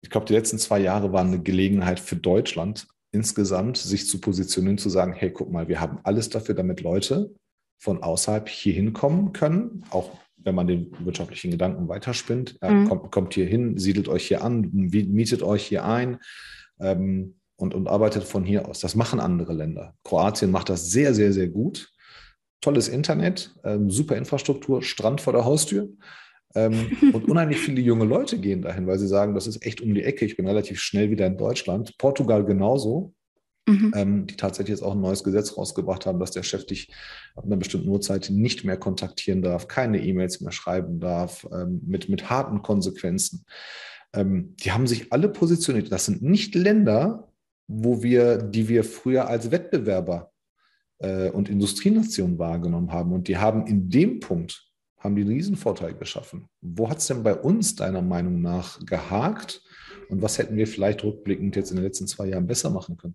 [0.00, 4.78] ich glaube, die letzten zwei Jahre waren eine Gelegenheit für Deutschland, insgesamt sich zu positionieren,
[4.78, 7.34] zu sagen, hey, guck mal, wir haben alles dafür, damit Leute
[7.80, 10.10] von außerhalb hier hinkommen können, auch
[10.44, 12.58] wenn man den wirtschaftlichen Gedanken weiterspinnt.
[12.62, 12.88] Mhm.
[12.88, 16.18] kommt, kommt, hier hin, siedelt euch hier an, mietet euch hier ein
[16.80, 18.80] ähm, und, und arbeitet von hier aus.
[18.80, 19.94] Das machen andere Länder.
[20.04, 21.92] Kroatien macht das sehr, sehr, sehr gut.
[22.60, 25.88] Tolles Internet, ähm, super Infrastruktur, Strand vor der Haustür.
[26.54, 29.94] Ähm, und unheimlich viele junge Leute gehen dahin, weil sie sagen, das ist echt um
[29.94, 30.24] die Ecke.
[30.24, 31.96] Ich bin relativ schnell wieder in Deutschland.
[31.98, 33.14] Portugal genauso,
[33.68, 33.92] mhm.
[33.94, 36.92] ähm, die tatsächlich jetzt auch ein neues Gesetz rausgebracht haben, dass der Chef dich
[37.36, 42.08] ab einer bestimmten Uhrzeit nicht mehr kontaktieren darf, keine E-Mails mehr schreiben darf, ähm, mit,
[42.08, 43.44] mit harten Konsequenzen.
[44.12, 45.92] Ähm, die haben sich alle positioniert.
[45.92, 47.28] Das sind nicht Länder,
[47.66, 50.32] wo wir, die wir früher als Wettbewerber
[50.98, 53.12] äh, und Industrienation wahrgenommen haben.
[53.12, 54.64] Und die haben in dem Punkt
[54.98, 56.48] haben die einen Riesenvorteil geschaffen.
[56.60, 59.62] Wo hat es denn bei uns deiner Meinung nach gehakt?
[60.08, 63.14] Und was hätten wir vielleicht rückblickend jetzt in den letzten zwei Jahren besser machen können?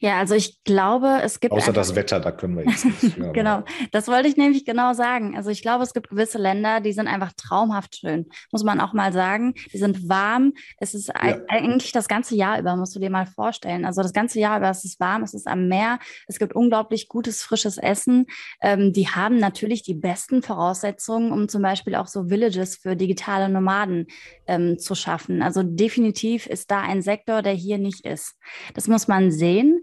[0.00, 1.52] Ja, also ich glaube, es gibt.
[1.52, 3.16] Außer das Wetter, da können wir jetzt nicht.
[3.32, 5.36] genau, das wollte ich nämlich genau sagen.
[5.36, 8.92] Also ich glaube, es gibt gewisse Länder, die sind einfach traumhaft schön, muss man auch
[8.92, 9.54] mal sagen.
[9.72, 10.52] Die sind warm.
[10.78, 11.38] Es ist ja.
[11.48, 13.84] eigentlich das ganze Jahr über, musst du dir mal vorstellen.
[13.84, 17.08] Also das ganze Jahr über ist es warm, es ist am Meer, es gibt unglaublich
[17.08, 18.26] gutes, frisches Essen.
[18.60, 23.48] Ähm, die haben natürlich die besten Voraussetzungen, um zum Beispiel auch so Villages für digitale
[23.48, 24.06] Nomaden
[24.46, 25.42] ähm, zu schaffen.
[25.42, 28.36] Also definitiv ist da ein Sektor, der hier nicht ist.
[28.74, 29.82] Das muss man sehen.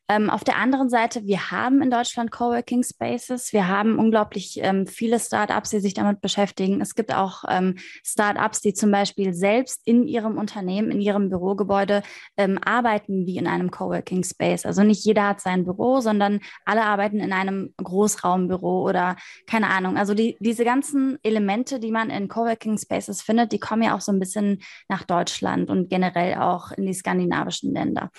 [0.11, 3.53] Ähm, auf der anderen Seite, wir haben in Deutschland Coworking Spaces.
[3.53, 6.81] Wir haben unglaublich ähm, viele Startups, die sich damit beschäftigen.
[6.81, 12.03] Es gibt auch ähm, Startups, die zum Beispiel selbst in ihrem Unternehmen, in ihrem Bürogebäude
[12.35, 14.65] ähm, arbeiten wie in einem Coworking Space.
[14.65, 19.15] Also nicht jeder hat sein Büro, sondern alle arbeiten in einem Großraumbüro oder
[19.47, 19.95] keine Ahnung.
[19.95, 24.01] Also die, diese ganzen Elemente, die man in Coworking Spaces findet, die kommen ja auch
[24.01, 28.09] so ein bisschen nach Deutschland und generell auch in die skandinavischen Länder.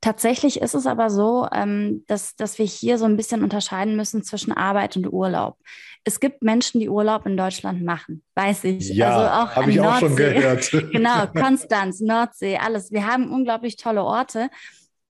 [0.00, 4.22] Tatsächlich ist es aber so, ähm, dass, dass wir hier so ein bisschen unterscheiden müssen
[4.22, 5.56] zwischen Arbeit und Urlaub.
[6.04, 8.88] Es gibt Menschen, die Urlaub in Deutschland machen, weiß ich.
[8.88, 9.90] Ja, also habe ich Nordsee.
[9.90, 10.70] auch schon gehört.
[10.92, 12.90] genau, Konstanz, Nordsee, alles.
[12.90, 14.48] Wir haben unglaublich tolle Orte.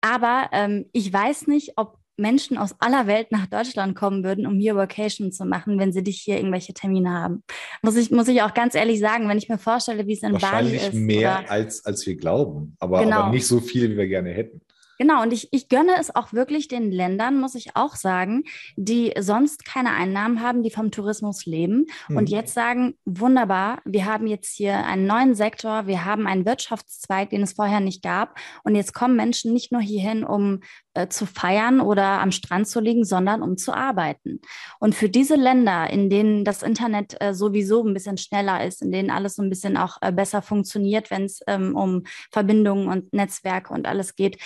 [0.03, 4.59] Aber ähm, ich weiß nicht, ob Menschen aus aller Welt nach Deutschland kommen würden, um
[4.59, 7.43] hier Vacation zu machen, wenn sie dich hier irgendwelche Termine haben.
[7.83, 10.33] Muss ich, muss ich auch ganz ehrlich sagen, wenn ich mir vorstelle, wie es in
[10.33, 10.83] Bali ist.
[10.83, 13.21] Wahrscheinlich mehr als, als wir glauben, aber, genau.
[13.21, 14.61] aber nicht so viel, wie wir gerne hätten.
[15.03, 18.45] Genau, und ich, ich gönne es auch wirklich den Ländern, muss ich auch sagen,
[18.77, 22.19] die sonst keine Einnahmen haben, die vom Tourismus leben hm.
[22.19, 27.31] und jetzt sagen, wunderbar, wir haben jetzt hier einen neuen Sektor, wir haben einen Wirtschaftszweig,
[27.31, 28.39] den es vorher nicht gab.
[28.63, 30.61] Und jetzt kommen Menschen nicht nur hierhin, um
[30.95, 34.41] äh, zu feiern oder am Strand zu liegen, sondern um zu arbeiten.
[34.79, 38.93] Und für diese Länder, in denen das Internet äh, sowieso ein bisschen schneller ist, in
[38.93, 43.13] denen alles so ein bisschen auch äh, besser funktioniert, wenn es ähm, um Verbindungen und
[43.15, 44.37] Netzwerke und alles geht,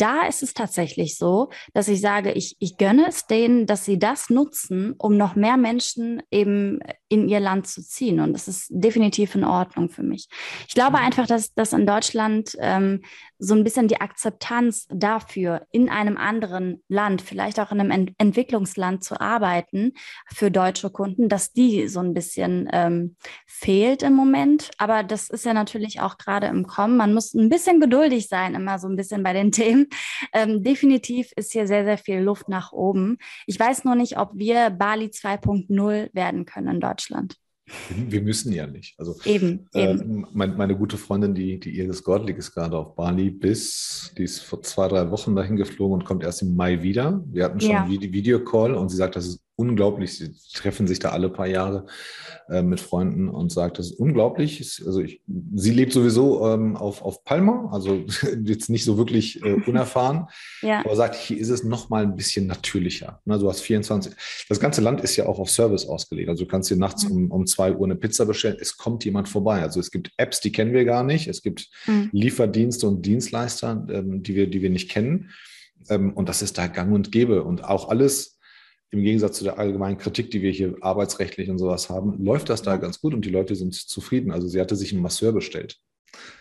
[0.00, 3.98] da ist es tatsächlich so, dass ich sage, ich, ich gönne es denen, dass sie
[3.98, 8.20] das nutzen, um noch mehr Menschen eben in ihr Land zu ziehen.
[8.20, 10.28] Und das ist definitiv in Ordnung für mich.
[10.66, 11.04] Ich glaube mhm.
[11.04, 13.02] einfach, dass, dass in Deutschland ähm,
[13.38, 18.12] so ein bisschen die Akzeptanz dafür, in einem anderen Land, vielleicht auch in einem Ent
[18.18, 19.92] Entwicklungsland zu arbeiten
[20.34, 23.16] für deutsche Kunden, dass die so ein bisschen ähm,
[23.46, 24.70] fehlt im Moment.
[24.78, 26.96] Aber das ist ja natürlich auch gerade im Kommen.
[26.96, 29.86] Man muss ein bisschen geduldig sein, immer so ein bisschen bei den Themen.
[30.32, 33.18] Ähm, definitiv ist hier sehr, sehr viel Luft nach oben.
[33.46, 36.97] Ich weiß nur nicht, ob wir Bali 2.0 werden können in Deutschland.
[38.08, 38.98] Wir müssen ja nicht.
[38.98, 39.94] Also eben, äh,
[40.32, 44.40] mein, meine gute Freundin, die, die Iris Gottlieb ist gerade auf Bali bis, die ist
[44.40, 47.22] vor zwei, drei Wochen dahin geflogen und kommt erst im Mai wieder.
[47.26, 47.88] Wir hatten schon ja.
[47.88, 50.16] Videocall und sie sagt, das ist unglaublich.
[50.16, 51.86] Sie treffen sich da alle paar Jahre
[52.48, 54.82] äh, mit Freunden und sagt, das ist unglaublich.
[54.86, 55.20] Also ich,
[55.54, 58.04] sie lebt sowieso ähm, auf, auf Palma, also
[58.44, 60.26] jetzt nicht so wirklich äh, unerfahren,
[60.62, 60.84] ja.
[60.84, 63.20] aber sagt, hier ist es noch mal ein bisschen natürlicher.
[63.24, 64.14] Ne, du hast 24,
[64.48, 66.28] das ganze Land ist ja auch auf Service ausgelegt.
[66.28, 67.16] Also du kannst dir nachts mhm.
[67.16, 69.60] um, um zwei Uhr eine Pizza bestellen, es kommt jemand vorbei.
[69.60, 71.26] Also es gibt Apps, die kennen wir gar nicht.
[71.26, 72.10] Es gibt mhm.
[72.12, 75.30] Lieferdienste und Dienstleister, ähm, die, wir, die wir nicht kennen.
[75.88, 77.42] Ähm, und das ist da gang und gäbe.
[77.42, 78.37] Und auch alles,
[78.90, 82.62] im Gegensatz zu der allgemeinen Kritik, die wir hier arbeitsrechtlich und sowas haben, läuft das
[82.62, 84.30] da ganz gut und die Leute sind zufrieden.
[84.30, 85.78] Also sie hatte sich einen Masseur bestellt.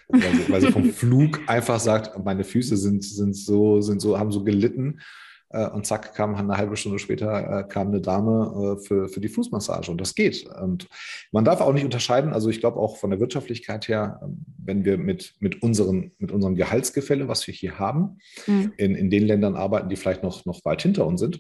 [0.08, 4.18] Weil sie, weil sie vom Flug einfach sagt, meine Füße sind, sind so, sind so,
[4.18, 5.02] haben so gelitten.
[5.50, 9.22] Äh, und zack, kam eine halbe Stunde später äh, kam eine Dame äh, für, für
[9.22, 10.46] die Fußmassage und das geht.
[10.46, 10.88] Und
[11.32, 14.84] man darf auch nicht unterscheiden, also ich glaube auch von der Wirtschaftlichkeit her, ähm, wenn
[14.84, 18.74] wir mit, mit, unseren, mit unserem Gehaltsgefälle, was wir hier haben, mhm.
[18.78, 21.40] in, in den Ländern arbeiten, die vielleicht noch, noch weit hinter uns sind,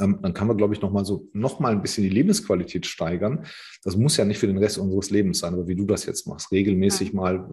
[0.00, 3.46] dann kann man, glaube ich, nochmal so, nochmal ein bisschen die Lebensqualität steigern.
[3.82, 6.26] Das muss ja nicht für den Rest unseres Lebens sein, aber wie du das jetzt
[6.26, 7.48] machst, regelmäßig mal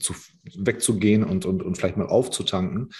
[0.00, 0.14] zu,
[0.56, 2.90] wegzugehen und, und, und vielleicht mal aufzutanken,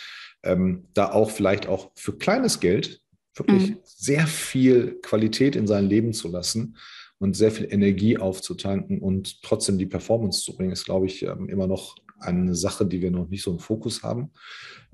[0.42, 3.00] ähm, da auch vielleicht auch für kleines Geld
[3.34, 3.78] wirklich mhm.
[3.84, 6.76] sehr viel Qualität in sein Leben zu lassen
[7.18, 11.48] und sehr viel Energie aufzutanken und trotzdem die Performance zu bringen, ist, glaube ich, ähm,
[11.48, 14.30] immer noch eine Sache, die wir noch nicht so im Fokus haben.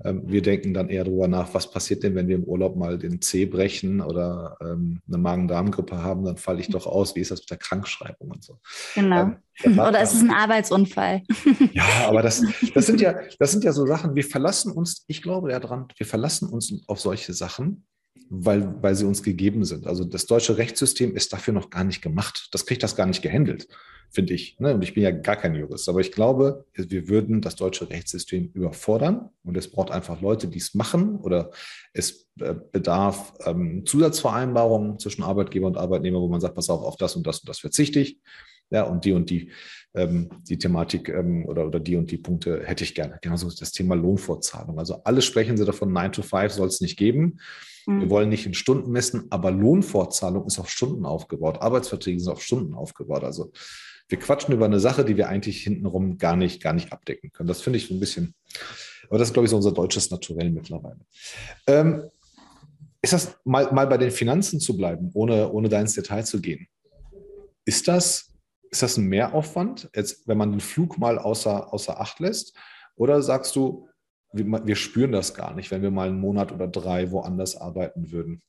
[0.03, 2.97] Ähm, wir denken dann eher darüber nach, was passiert denn, wenn wir im Urlaub mal
[2.97, 7.15] den Zeh brechen oder ähm, eine Magen-Darm-Grippe haben, dann falle ich doch aus.
[7.15, 8.59] Wie ist das mit der Krankschreibung und so?
[8.95, 9.31] Genau.
[9.63, 11.23] Ähm, oder ist es ein Arbeitsunfall?
[11.73, 15.21] Ja, aber das, das, sind ja, das sind ja so Sachen, wir verlassen uns, ich
[15.21, 17.85] glaube ja dran, wir verlassen uns auf solche Sachen,
[18.29, 19.87] weil, weil sie uns gegeben sind.
[19.87, 22.49] Also das deutsche Rechtssystem ist dafür noch gar nicht gemacht.
[22.51, 23.67] Das kriegt das gar nicht gehandelt
[24.11, 24.59] finde ich.
[24.59, 24.73] Ne?
[24.73, 28.49] Und ich bin ja gar kein Jurist, aber ich glaube, wir würden das deutsche Rechtssystem
[28.53, 31.51] überfordern und es braucht einfach Leute, die es machen oder
[31.93, 36.97] es äh, bedarf ähm, Zusatzvereinbarungen zwischen Arbeitgeber und Arbeitnehmer, wo man sagt, pass auf, auf
[36.97, 38.19] das und das und das verzichte ich.
[38.71, 39.51] Ja, und die und die,
[39.95, 43.17] ähm, die Thematik ähm, oder, oder die und die Punkte hätte ich gerne.
[43.21, 44.77] Genauso das Thema Lohnfortzahlung.
[44.77, 47.39] Also alle sprechen sie davon, 9 to 5 soll es nicht geben.
[47.85, 48.09] Wir mhm.
[48.09, 51.61] wollen nicht in Stunden messen, aber Lohnfortzahlung ist auf Stunden aufgebaut.
[51.61, 53.23] Arbeitsverträge sind auf Stunden aufgebaut.
[53.23, 53.51] Also
[54.07, 57.47] wir quatschen über eine Sache, die wir eigentlich hintenrum gar nicht, gar nicht abdecken können.
[57.47, 58.33] Das finde ich so ein bisschen,
[59.07, 60.99] aber das ist, glaube ich, so unser deutsches Naturell mittlerweile.
[61.67, 62.03] Ähm,
[63.01, 66.41] ist das mal, mal bei den Finanzen zu bleiben, ohne, ohne da ins Detail zu
[66.41, 66.67] gehen?
[67.65, 68.33] Ist das,
[68.71, 72.55] ist das ein Mehraufwand, jetzt, wenn man den Flug mal außer, außer Acht lässt?
[72.95, 73.88] Oder sagst du,
[74.31, 78.11] wir, wir spüren das gar nicht, wenn wir mal einen Monat oder drei woanders arbeiten
[78.11, 78.41] würden?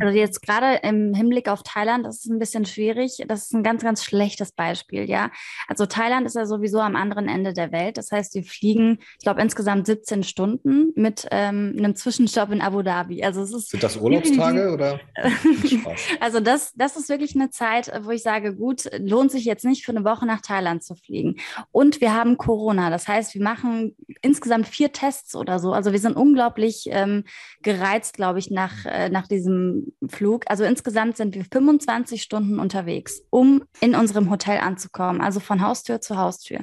[0.00, 3.24] Also jetzt gerade im Hinblick auf Thailand, das ist ein bisschen schwierig.
[3.26, 5.30] Das ist ein ganz, ganz schlechtes Beispiel, ja.
[5.68, 7.96] Also Thailand ist ja sowieso am anderen Ende der Welt.
[7.96, 12.82] Das heißt, wir fliegen, ich glaube, insgesamt 17 Stunden mit ähm, einem Zwischenstopp in Abu
[12.82, 13.24] Dhabi.
[13.24, 15.00] Also es ist Sind das Urlaubstage oder?
[16.20, 19.84] also das, das ist wirklich eine Zeit, wo ich sage, gut, lohnt sich jetzt nicht
[19.84, 21.36] für eine Woche nach Thailand zu fliegen.
[21.72, 22.90] Und wir haben Corona.
[22.90, 25.72] Das heißt, wir machen insgesamt vier Tests oder so.
[25.72, 27.24] Also wir sind unglaublich ähm,
[27.62, 30.44] gereizt, glaube ich, nach, äh, nach diesem diesem Flug.
[30.46, 36.00] Also insgesamt sind wir 25 Stunden unterwegs, um in unserem Hotel anzukommen, also von Haustür
[36.00, 36.60] zu Haustür.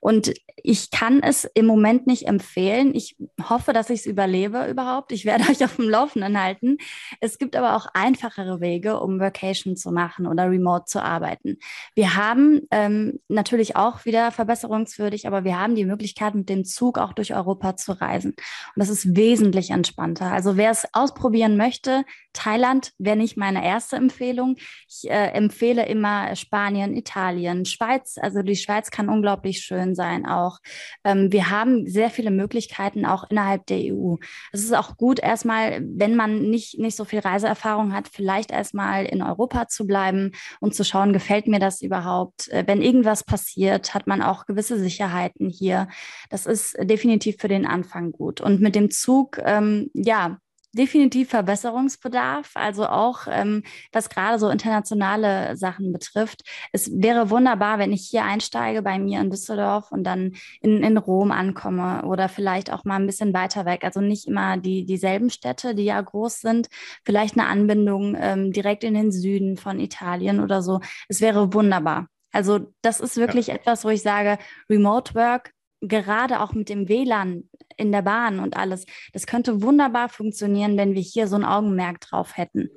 [0.00, 2.94] Und ich kann es im Moment nicht empfehlen.
[2.94, 3.16] Ich
[3.48, 5.12] hoffe, dass ich es überlebe überhaupt.
[5.12, 6.78] Ich werde euch auf dem Laufenden halten.
[7.20, 11.58] Es gibt aber auch einfachere Wege, um Vacation zu machen oder remote zu arbeiten.
[11.94, 16.98] Wir haben ähm, natürlich auch wieder verbesserungswürdig, aber wir haben die Möglichkeit, mit dem Zug
[16.98, 18.32] auch durch Europa zu reisen.
[18.32, 20.32] Und das ist wesentlich entspannter.
[20.32, 24.56] Also wer es ausprobieren möchte, Thailand wäre nicht meine erste Empfehlung.
[24.88, 28.16] Ich äh, empfehle immer Spanien, Italien, Schweiz.
[28.20, 30.58] Also die Schweiz kann unglaublich schön sein auch.
[31.04, 34.16] Ähm, wir haben sehr viele Möglichkeiten auch innerhalb der EU.
[34.52, 39.04] Es ist auch gut, erstmal, wenn man nicht, nicht so viel Reiseerfahrung hat, vielleicht erstmal
[39.06, 42.48] in Europa zu bleiben und zu schauen, gefällt mir das überhaupt?
[42.48, 45.88] Äh, wenn irgendwas passiert, hat man auch gewisse Sicherheiten hier.
[46.30, 48.40] Das ist definitiv für den Anfang gut.
[48.40, 50.38] Und mit dem Zug, ähm, ja,
[50.72, 56.42] definitiv Verbesserungsbedarf, also auch ähm, was gerade so internationale Sachen betrifft.
[56.72, 60.96] Es wäre wunderbar, wenn ich hier einsteige bei mir in Düsseldorf und dann in, in
[60.96, 63.84] Rom ankomme oder vielleicht auch mal ein bisschen weiter weg.
[63.84, 66.68] Also nicht immer die, dieselben Städte, die ja groß sind,
[67.04, 70.80] vielleicht eine Anbindung ähm, direkt in den Süden von Italien oder so.
[71.08, 72.08] Es wäre wunderbar.
[72.32, 73.54] Also das ist wirklich ja.
[73.54, 74.38] etwas, wo ich sage,
[74.70, 80.08] Remote Work gerade auch mit dem WLAN in der Bahn und alles, das könnte wunderbar
[80.08, 82.70] funktionieren, wenn wir hier so ein Augenmerk drauf hätten.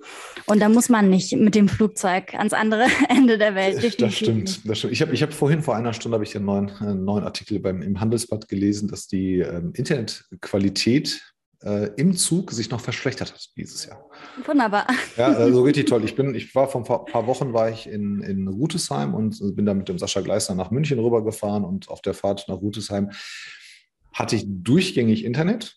[0.45, 3.83] Und da muss man nicht mit dem Flugzeug ans andere Ende der Welt.
[4.01, 4.93] Das stimmt, das stimmt.
[4.93, 7.81] Ich habe ich hab vorhin vor einer Stunde ich einen neuen, einen neuen Artikel beim,
[7.81, 11.21] im Handelsblatt gelesen, dass die ähm, Internetqualität
[11.65, 14.05] äh, im Zug sich noch verschlechtert hat dieses Jahr.
[14.45, 14.87] Wunderbar.
[15.17, 16.03] Ja, also richtig toll.
[16.03, 19.65] Ich bin, ich war vor ein paar Wochen war ich in, in Rutesheim und bin
[19.65, 23.11] da mit dem Sascha Gleisner nach München rübergefahren und auf der Fahrt nach Rutesheim
[24.15, 25.75] hatte ich durchgängig Internet.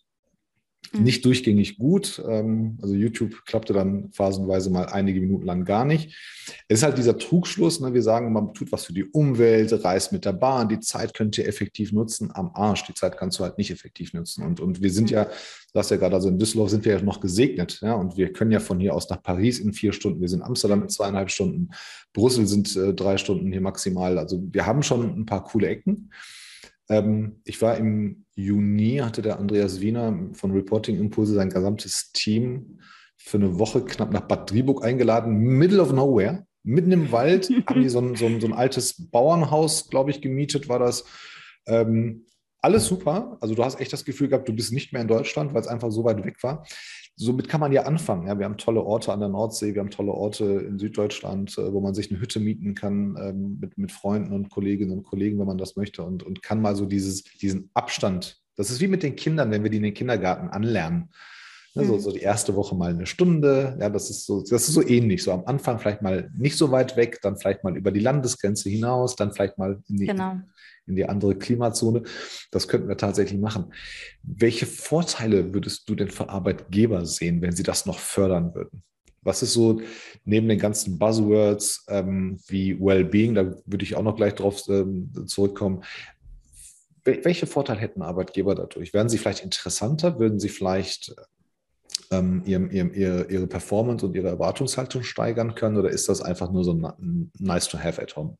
[0.92, 1.02] Mhm.
[1.02, 2.22] Nicht durchgängig gut.
[2.26, 6.16] Ähm, also YouTube klappte dann phasenweise mal einige Minuten lang gar nicht.
[6.68, 7.80] Es ist halt dieser Trugschluss.
[7.80, 7.92] Ne?
[7.92, 11.36] Wir sagen, man tut was für die Umwelt, reist mit der Bahn, die Zeit könnt
[11.36, 12.30] ihr effektiv nutzen.
[12.32, 14.46] Am Arsch, die Zeit kannst du halt nicht effektiv nutzen.
[14.46, 15.16] Und, und wir sind mhm.
[15.16, 17.80] ja, du hast ja gerade, also in Düsseldorf sind wir ja noch gesegnet.
[17.82, 17.94] Ja?
[17.94, 20.20] Und wir können ja von hier aus nach Paris in vier Stunden.
[20.20, 21.70] Wir sind in Amsterdam in zweieinhalb Stunden.
[22.12, 24.16] Brüssel sind äh, drei Stunden hier maximal.
[24.16, 26.10] Also wir haben schon ein paar coole Ecken.
[26.88, 32.80] Ähm, ich war im Juni, hatte der Andreas Wiener von Reporting Impulse sein gesamtes Team
[33.16, 37.82] für eine Woche knapp nach Bad Driburg eingeladen, middle of nowhere, mitten im Wald, haben
[37.82, 41.04] die so ein, so ein, so ein altes Bauernhaus, glaube ich, gemietet, war das.
[41.66, 42.24] Ähm,
[42.60, 43.38] alles super.
[43.40, 45.68] Also du hast echt das Gefühl gehabt, du bist nicht mehr in Deutschland, weil es
[45.68, 46.64] einfach so weit weg war
[47.18, 48.28] somit kann man ja anfangen.
[48.28, 51.72] Ja, wir haben tolle Orte an der Nordsee, wir haben tolle Orte in Süddeutschland, äh,
[51.72, 55.38] wo man sich eine Hütte mieten kann ähm, mit, mit Freunden und Kolleginnen und Kollegen,
[55.38, 58.40] wenn man das möchte und, und kann mal so dieses, diesen Abstand.
[58.56, 61.10] Das ist wie mit den Kindern, wenn wir die in den Kindergarten anlernen.
[61.78, 62.00] Ja, so, mhm.
[62.00, 63.76] so die erste Woche mal eine Stunde.
[63.80, 65.22] Ja, das ist so, das ist so ähnlich.
[65.22, 68.68] So am Anfang vielleicht mal nicht so weit weg, dann vielleicht mal über die Landesgrenze
[68.68, 70.36] hinaus, dann vielleicht mal in die, genau
[70.88, 72.02] in die andere Klimazone.
[72.50, 73.72] Das könnten wir tatsächlich machen.
[74.22, 78.82] Welche Vorteile würdest du denn für Arbeitgeber sehen, wenn sie das noch fördern würden?
[79.22, 79.80] Was ist so
[80.24, 85.12] neben den ganzen Buzzwords ähm, wie Wellbeing, da würde ich auch noch gleich drauf ähm,
[85.26, 85.82] zurückkommen.
[87.04, 88.92] Welche Vorteile hätten Arbeitgeber dadurch?
[88.92, 90.18] Werden sie vielleicht interessanter?
[90.18, 91.14] Würden sie vielleicht
[92.10, 95.76] ähm, ihrem, ihrem, ihre, ihre Performance und ihre Erwartungshaltung steigern können?
[95.76, 96.74] Oder ist das einfach nur so
[97.38, 98.36] nice to have at home?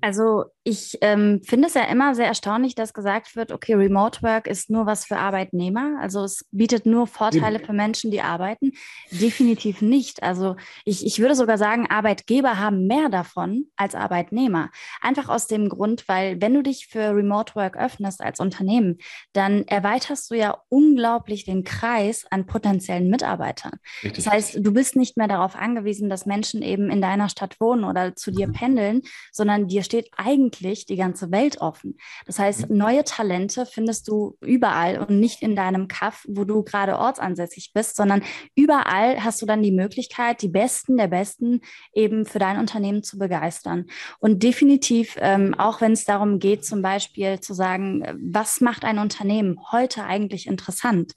[0.00, 4.46] Also ich ähm, finde es ja immer sehr erstaunlich, dass gesagt wird, okay, Remote Work
[4.46, 5.98] ist nur was für Arbeitnehmer.
[6.00, 8.72] Also es bietet nur Vorteile für Menschen, die arbeiten.
[9.10, 10.22] Definitiv nicht.
[10.22, 14.70] Also ich, ich würde sogar sagen, Arbeitgeber haben mehr davon als Arbeitnehmer.
[15.00, 18.98] Einfach aus dem Grund, weil wenn du dich für Remote Work öffnest als Unternehmen,
[19.32, 23.78] dann erweiterst du ja unglaublich den Kreis an potenziellen Mitarbeitern.
[24.02, 24.24] Richtig.
[24.24, 27.84] Das heißt, du bist nicht mehr darauf angewiesen, dass Menschen eben in deiner Stadt wohnen
[27.84, 31.96] oder zu dir pendeln, sondern dir steht eigentlich die ganze Welt offen.
[32.26, 32.76] Das heißt, mhm.
[32.76, 37.96] neue Talente findest du überall und nicht in deinem Kaff, wo du gerade ortsansässig bist,
[37.96, 38.22] sondern
[38.54, 41.60] überall hast du dann die Möglichkeit, die Besten der Besten
[41.92, 43.86] eben für dein Unternehmen zu begeistern.
[44.18, 48.98] Und definitiv, ähm, auch wenn es darum geht, zum Beispiel zu sagen, was macht ein
[48.98, 51.12] Unternehmen heute eigentlich interessant?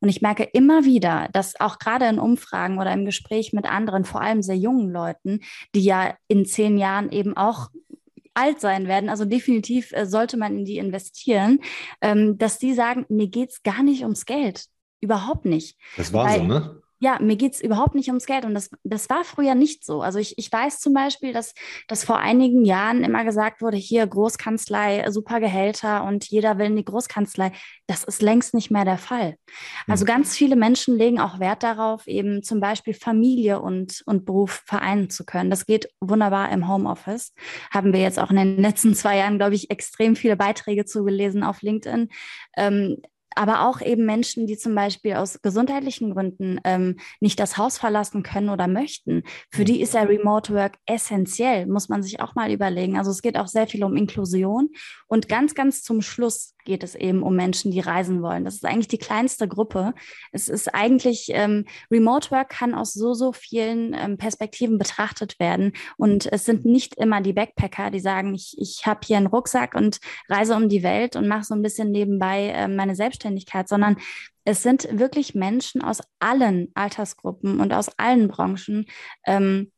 [0.00, 4.04] Und ich merke immer wieder, dass auch gerade in Umfragen oder im Gespräch mit anderen,
[4.04, 5.40] vor allem sehr jungen Leuten,
[5.74, 7.70] die ja in zehn Jahren eben auch
[8.34, 11.60] alt sein werden, also definitiv äh, sollte man in die investieren,
[12.00, 14.66] ähm, dass die sagen, mir geht es gar nicht ums Geld.
[15.00, 15.76] Überhaupt nicht.
[15.96, 16.82] Das war Weil, so, ne?
[17.04, 18.46] Ja, mir geht es überhaupt nicht ums Geld.
[18.46, 20.00] Und das, das war früher nicht so.
[20.00, 21.52] Also ich, ich weiß zum Beispiel, dass,
[21.86, 26.76] dass vor einigen Jahren immer gesagt wurde, hier Großkanzlei, super Gehälter und jeder will in
[26.76, 27.52] die Großkanzlei.
[27.86, 29.36] Das ist längst nicht mehr der Fall.
[29.86, 30.08] Also mhm.
[30.08, 35.10] ganz viele Menschen legen auch Wert darauf, eben zum Beispiel Familie und, und Beruf vereinen
[35.10, 35.50] zu können.
[35.50, 37.34] Das geht wunderbar im Homeoffice.
[37.70, 41.42] Haben wir jetzt auch in den letzten zwei Jahren, glaube ich, extrem viele Beiträge zugelesen
[41.42, 42.08] auf LinkedIn.
[42.56, 42.96] Ähm,
[43.34, 48.22] aber auch eben Menschen, die zum Beispiel aus gesundheitlichen Gründen ähm, nicht das Haus verlassen
[48.22, 49.22] können oder möchten.
[49.50, 52.98] Für die ist ja Remote Work essentiell, muss man sich auch mal überlegen.
[52.98, 54.70] Also es geht auch sehr viel um Inklusion.
[55.06, 58.44] Und ganz, ganz zum Schluss geht es eben um Menschen, die reisen wollen.
[58.44, 59.94] Das ist eigentlich die kleinste Gruppe.
[60.32, 65.72] Es ist eigentlich, ähm, Remote Work kann aus so, so vielen ähm, Perspektiven betrachtet werden.
[65.96, 69.74] Und es sind nicht immer die Backpacker, die sagen, ich, ich habe hier einen Rucksack
[69.74, 73.96] und reise um die Welt und mache so ein bisschen nebenbei äh, meine Selbstständigkeit, sondern
[74.44, 78.86] es sind wirklich Menschen aus allen Altersgruppen und aus allen Branchen,
[79.26, 79.72] ähm,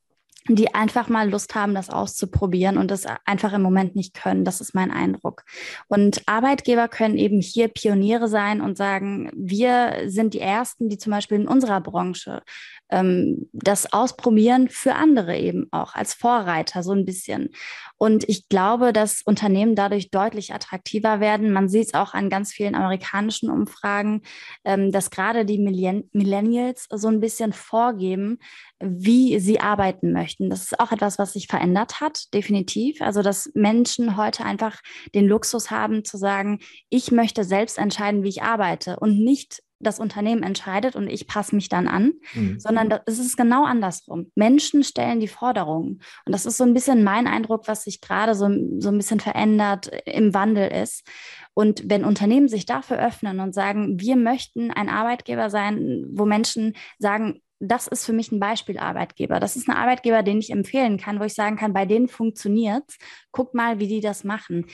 [0.49, 4.45] die einfach mal Lust haben, das auszuprobieren und das einfach im Moment nicht können.
[4.45, 5.45] Das ist mein Eindruck.
[5.89, 11.13] Und Arbeitgeber können eben hier Pioniere sein und sagen, wir sind die Ersten, die zum
[11.13, 12.43] Beispiel in unserer Branche
[12.91, 17.51] ähm, das ausprobieren für andere eben auch als Vorreiter so ein bisschen.
[17.99, 21.53] Und ich glaube, dass Unternehmen dadurch deutlich attraktiver werden.
[21.53, 24.23] Man sieht es auch an ganz vielen amerikanischen Umfragen,
[24.65, 28.39] ähm, dass gerade die Millennials so ein bisschen vorgeben,
[28.79, 30.51] wie sie arbeiten möchten.
[30.51, 33.01] Das ist auch etwas, was sich verändert hat, definitiv.
[33.01, 34.81] Also, dass Menschen heute einfach
[35.15, 39.99] den Luxus haben zu sagen, ich möchte selbst entscheiden, wie ich arbeite und nicht das
[39.99, 42.59] Unternehmen entscheidet und ich passe mich dann an, mhm.
[42.59, 44.31] sondern es ist genau andersrum.
[44.35, 46.01] Menschen stellen die Forderungen.
[46.25, 49.21] Und das ist so ein bisschen mein Eindruck, was sich gerade so, so ein bisschen
[49.21, 51.07] verändert, äh, im Wandel ist.
[51.55, 56.75] Und wenn Unternehmen sich dafür öffnen und sagen, wir möchten ein Arbeitgeber sein, wo Menschen
[56.99, 59.41] sagen, das ist für mich ein Beispielarbeitgeber.
[59.41, 62.83] Das ist ein Arbeitgeber, den ich empfehlen kann, wo ich sagen kann, bei denen funktioniert
[62.89, 62.99] es.
[63.33, 64.67] Guck mal, wie die das machen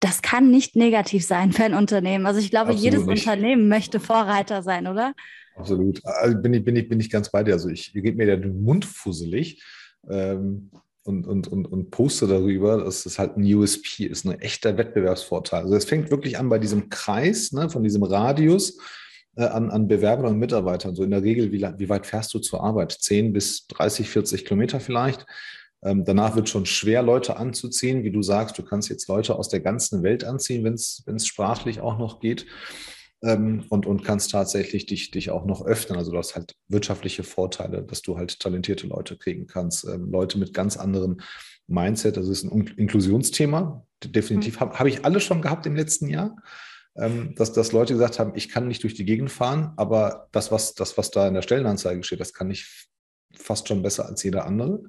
[0.00, 2.26] das kann nicht negativ sein für ein Unternehmen.
[2.26, 3.26] Also ich glaube, Absolut jedes nicht.
[3.26, 5.14] Unternehmen möchte Vorreiter sein, oder?
[5.56, 6.04] Absolut.
[6.04, 7.54] Also bin ich, bin ich, bin ich ganz bei dir.
[7.54, 9.62] Also ich geht mir der Mund fusselig
[10.08, 10.70] ähm,
[11.04, 15.62] und, und, und, und poste darüber, dass das halt ein USP ist, ein echter Wettbewerbsvorteil.
[15.62, 18.78] Also es fängt wirklich an bei diesem Kreis, ne, von diesem Radius
[19.36, 20.94] äh, an, an Bewerbern und Mitarbeitern.
[20.94, 22.92] So in der Regel, wie, wie weit fährst du zur Arbeit?
[22.92, 25.26] 10 bis 30, 40 Kilometer vielleicht.
[25.82, 28.02] Ähm, danach wird schon schwer, Leute anzuziehen.
[28.02, 31.80] Wie du sagst, du kannst jetzt Leute aus der ganzen Welt anziehen, wenn es sprachlich
[31.80, 32.46] auch noch geht.
[33.22, 35.98] Ähm, und, und kannst tatsächlich dich, dich auch noch öffnen.
[35.98, 40.38] Also du hast halt wirtschaftliche Vorteile, dass du halt talentierte Leute kriegen kannst, ähm, Leute
[40.38, 41.22] mit ganz anderen
[41.66, 42.16] Mindset.
[42.16, 43.86] Das ist ein Inklusionsthema.
[44.04, 44.60] Definitiv mhm.
[44.60, 46.36] habe hab ich alle schon gehabt im letzten Jahr.
[47.34, 50.72] Dass, dass Leute gesagt haben, ich kann nicht durch die Gegend fahren, aber das was,
[50.72, 52.88] das, was da in der Stellenanzeige steht, das kann ich
[53.34, 54.80] fast schon besser als jeder andere.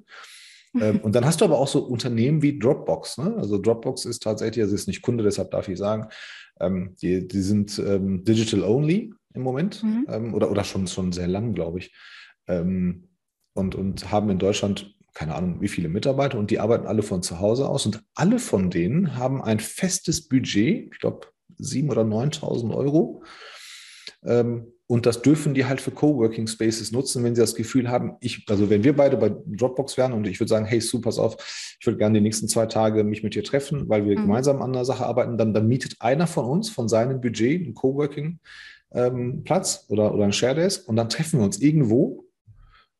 [0.80, 3.18] Ähm, und dann hast du aber auch so Unternehmen wie Dropbox.
[3.18, 3.34] Ne?
[3.36, 6.08] Also Dropbox ist tatsächlich, also ist nicht Kunde, deshalb darf ich sagen,
[6.60, 10.06] ähm, die, die sind ähm, digital only im Moment mhm.
[10.08, 11.94] ähm, oder, oder schon, schon sehr lang, glaube ich.
[12.46, 13.08] Ähm,
[13.54, 17.24] und, und haben in Deutschland keine Ahnung, wie viele Mitarbeiter und die arbeiten alle von
[17.24, 21.26] zu Hause aus und alle von denen haben ein festes Budget, ich glaube
[21.58, 23.24] 7.000 oder 9.000 Euro.
[24.90, 28.46] Und das dürfen die halt für Coworking Spaces nutzen, wenn sie das Gefühl haben, ich,
[28.48, 31.36] also wenn wir beide bei Dropbox wären und ich würde sagen, hey, Sue, pass auf,
[31.78, 34.22] ich würde gerne die nächsten zwei Tage mich mit dir treffen, weil wir mhm.
[34.22, 37.74] gemeinsam an einer Sache arbeiten, dann, dann mietet einer von uns von seinem Budget einen
[37.74, 38.38] Coworking
[38.92, 42.24] ähm, Platz oder, oder ein Share Desk und dann treffen wir uns irgendwo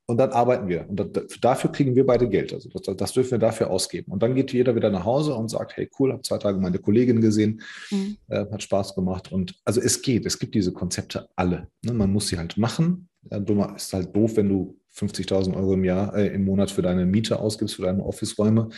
[0.09, 0.88] und dann arbeiten wir.
[0.88, 1.03] Und
[1.42, 2.55] dafür kriegen wir beide Geld.
[2.55, 4.11] Also das, das, dürfen wir dafür ausgeben.
[4.11, 6.79] Und dann geht jeder wieder nach Hause und sagt, hey, cool, habe zwei Tage meine
[6.79, 8.16] Kollegin gesehen, mhm.
[8.29, 9.31] äh, hat Spaß gemacht.
[9.31, 11.68] Und also es geht, es gibt diese Konzepte alle.
[11.83, 11.92] Ne?
[11.92, 13.11] Man muss sie halt machen.
[13.31, 16.81] Ja, dummer ist halt doof, wenn du 50.000 Euro im Jahr, äh, im Monat für
[16.81, 18.71] deine Miete ausgibst, für deine Office-Räume.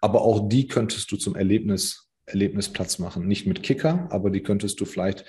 [0.00, 3.28] Aber auch die könntest du zum Erlebnis, Erlebnisplatz machen.
[3.28, 5.26] Nicht mit Kicker, aber die könntest du vielleicht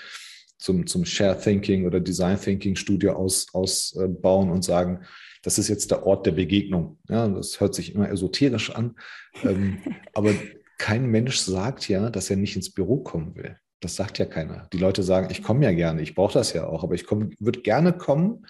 [0.57, 5.01] zum, zum Share Thinking oder Design Thinking Studio ausbauen aus, äh, und sagen,
[5.41, 6.99] das ist jetzt der Ort der Begegnung.
[7.07, 8.95] Ja, das hört sich immer esoterisch an.
[9.43, 9.77] Ähm,
[10.13, 10.33] aber
[10.77, 13.57] kein Mensch sagt ja, dass er nicht ins Büro kommen will.
[13.81, 14.67] Das sagt ja keiner.
[14.73, 17.61] Die Leute sagen, ich komme ja gerne, ich brauche das ja auch, aber ich würde
[17.61, 18.45] gerne kommen,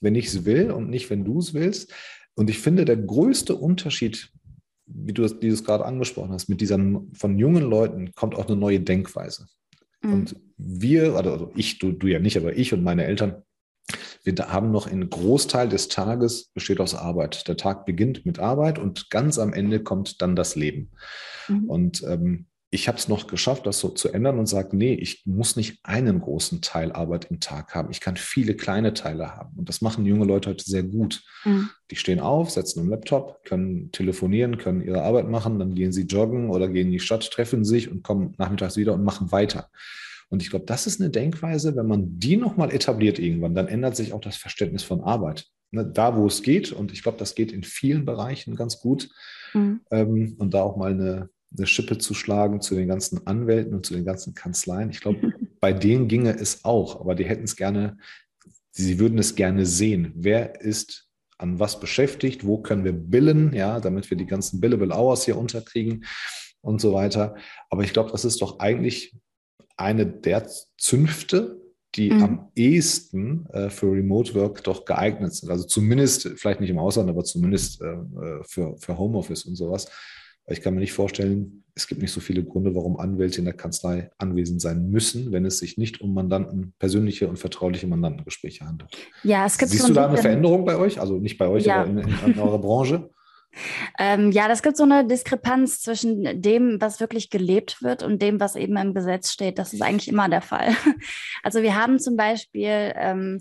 [0.00, 1.92] wenn ich es will und nicht, wenn du es willst.
[2.34, 4.30] Und ich finde, der größte Unterschied,
[4.86, 6.78] wie du das, dieses gerade angesprochen hast, mit dieser
[7.14, 9.46] von jungen Leuten kommt auch eine neue Denkweise.
[10.02, 10.12] Mhm.
[10.12, 13.42] Und wir, also ich, du, du ja nicht, aber ich und meine Eltern,
[14.26, 17.46] wir haben noch einen Großteil des Tages besteht aus Arbeit.
[17.46, 20.90] Der Tag beginnt mit Arbeit und ganz am Ende kommt dann das Leben.
[21.48, 21.70] Mhm.
[21.70, 25.24] Und ähm, ich habe es noch geschafft, das so zu ändern und sage, nee, ich
[25.24, 27.90] muss nicht einen großen Teil Arbeit im Tag haben.
[27.92, 29.56] Ich kann viele kleine Teile haben.
[29.56, 31.22] Und das machen junge Leute heute sehr gut.
[31.44, 31.70] Mhm.
[31.92, 36.02] Die stehen auf, setzen einen Laptop, können telefonieren, können ihre Arbeit machen, dann gehen sie
[36.02, 39.70] joggen oder gehen in die Stadt, treffen sich und kommen nachmittags wieder und machen weiter.
[40.28, 43.96] Und ich glaube, das ist eine Denkweise, wenn man die nochmal etabliert irgendwann, dann ändert
[43.96, 45.46] sich auch das Verständnis von Arbeit.
[45.72, 49.08] Ne, da, wo es geht, und ich glaube, das geht in vielen Bereichen ganz gut,
[49.52, 49.80] mhm.
[49.90, 53.84] ähm, und da auch mal eine, eine Schippe zu schlagen zu den ganzen Anwälten und
[53.84, 54.90] zu den ganzen Kanzleien.
[54.90, 57.96] Ich glaube, bei denen ginge es auch, aber die hätten es gerne,
[58.70, 60.12] sie würden es gerne sehen.
[60.14, 61.08] Wer ist
[61.38, 62.46] an was beschäftigt?
[62.46, 66.04] Wo können wir billen, ja, damit wir die ganzen Billable Hours hier unterkriegen
[66.60, 67.36] und so weiter.
[67.70, 69.16] Aber ich glaube, das ist doch eigentlich
[69.76, 70.46] eine der
[70.78, 71.60] Zünfte,
[71.94, 72.22] die mhm.
[72.22, 75.50] am ehesten äh, für Remote Work doch geeignet sind.
[75.50, 79.88] Also zumindest, vielleicht nicht im Ausland, aber zumindest äh, äh für, für Homeoffice und sowas.
[80.48, 83.54] Ich kann mir nicht vorstellen, es gibt nicht so viele Gründe, warum Anwälte in der
[83.54, 88.96] Kanzlei anwesend sein müssen, wenn es sich nicht um Mandanten, persönliche und vertrauliche Mandantengespräche handelt.
[89.24, 91.00] Ja, es gibt Siehst du da eine Veränderung bei euch?
[91.00, 91.82] Also nicht bei euch, ja.
[91.82, 93.10] aber in, in, in eurer Branche?
[93.98, 98.40] Ähm, ja, das gibt so eine Diskrepanz zwischen dem, was wirklich gelebt wird und dem,
[98.40, 99.58] was eben im Gesetz steht.
[99.58, 100.74] Das ist eigentlich immer der Fall.
[101.42, 103.40] Also wir haben zum Beispiel ähm,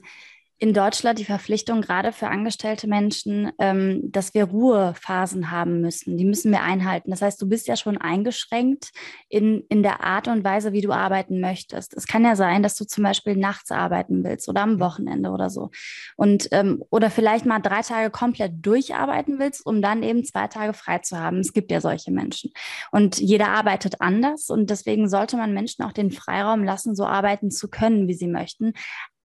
[0.58, 6.18] in Deutschland die Verpflichtung, gerade für angestellte Menschen, ähm, dass wir Ruhephasen haben müssen.
[6.18, 7.12] Die müssen wir einhalten.
[7.12, 8.91] Das heißt, du bist ja schon eingeschränkt
[9.28, 11.93] in, in der Art und Weise, wie du arbeiten möchtest.
[11.93, 15.49] Es kann ja sein, dass du zum Beispiel nachts arbeiten willst oder am Wochenende oder
[15.49, 15.72] so.
[16.16, 20.74] Und ähm, oder vielleicht mal drei Tage komplett durcharbeiten willst, um dann eben zwei Tage
[20.74, 21.39] frei zu haben.
[21.39, 22.51] Es gibt ja solche Menschen.
[22.91, 27.51] Und jeder arbeitet anders und deswegen sollte man Menschen auch den Freiraum lassen, so arbeiten
[27.51, 28.74] zu können, wie sie möchten.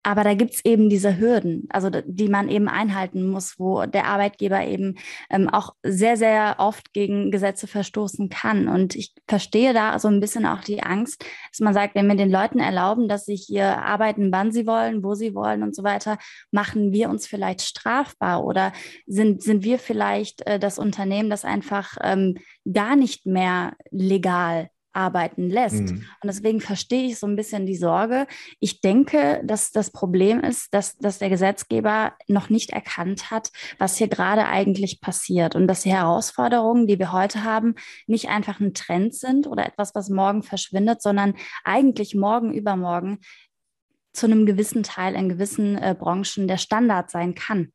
[0.02, 4.64] Aber da gibt's eben diese Hürden, also die man eben einhalten muss, wo der Arbeitgeber
[4.64, 4.96] eben
[5.28, 8.68] ähm, auch sehr, sehr oft gegen Gesetze verstoßen kann.
[8.68, 12.16] Und ich verstehe da so ein bisschen auch die Angst, dass man sagt, wenn wir
[12.16, 15.82] den Leuten erlauben, dass sie hier arbeiten, wann sie wollen, wo sie wollen und so
[15.82, 16.16] weiter,
[16.50, 18.72] machen wir uns vielleicht strafbar oder
[19.06, 22.38] sind, sind wir vielleicht äh, das Unternehmen, das einfach ähm,
[22.72, 25.92] gar nicht mehr legal arbeiten lässt.
[25.92, 26.04] Mhm.
[26.22, 28.26] Und deswegen verstehe ich so ein bisschen die Sorge.
[28.58, 33.96] Ich denke, dass das Problem ist, dass, dass der Gesetzgeber noch nicht erkannt hat, was
[33.96, 37.74] hier gerade eigentlich passiert und dass die Herausforderungen, die wir heute haben,
[38.06, 41.34] nicht einfach ein Trend sind oder etwas, was morgen verschwindet, sondern
[41.64, 43.20] eigentlich morgen, übermorgen
[44.12, 47.72] zu einem gewissen Teil in gewissen äh, Branchen der Standard sein kann.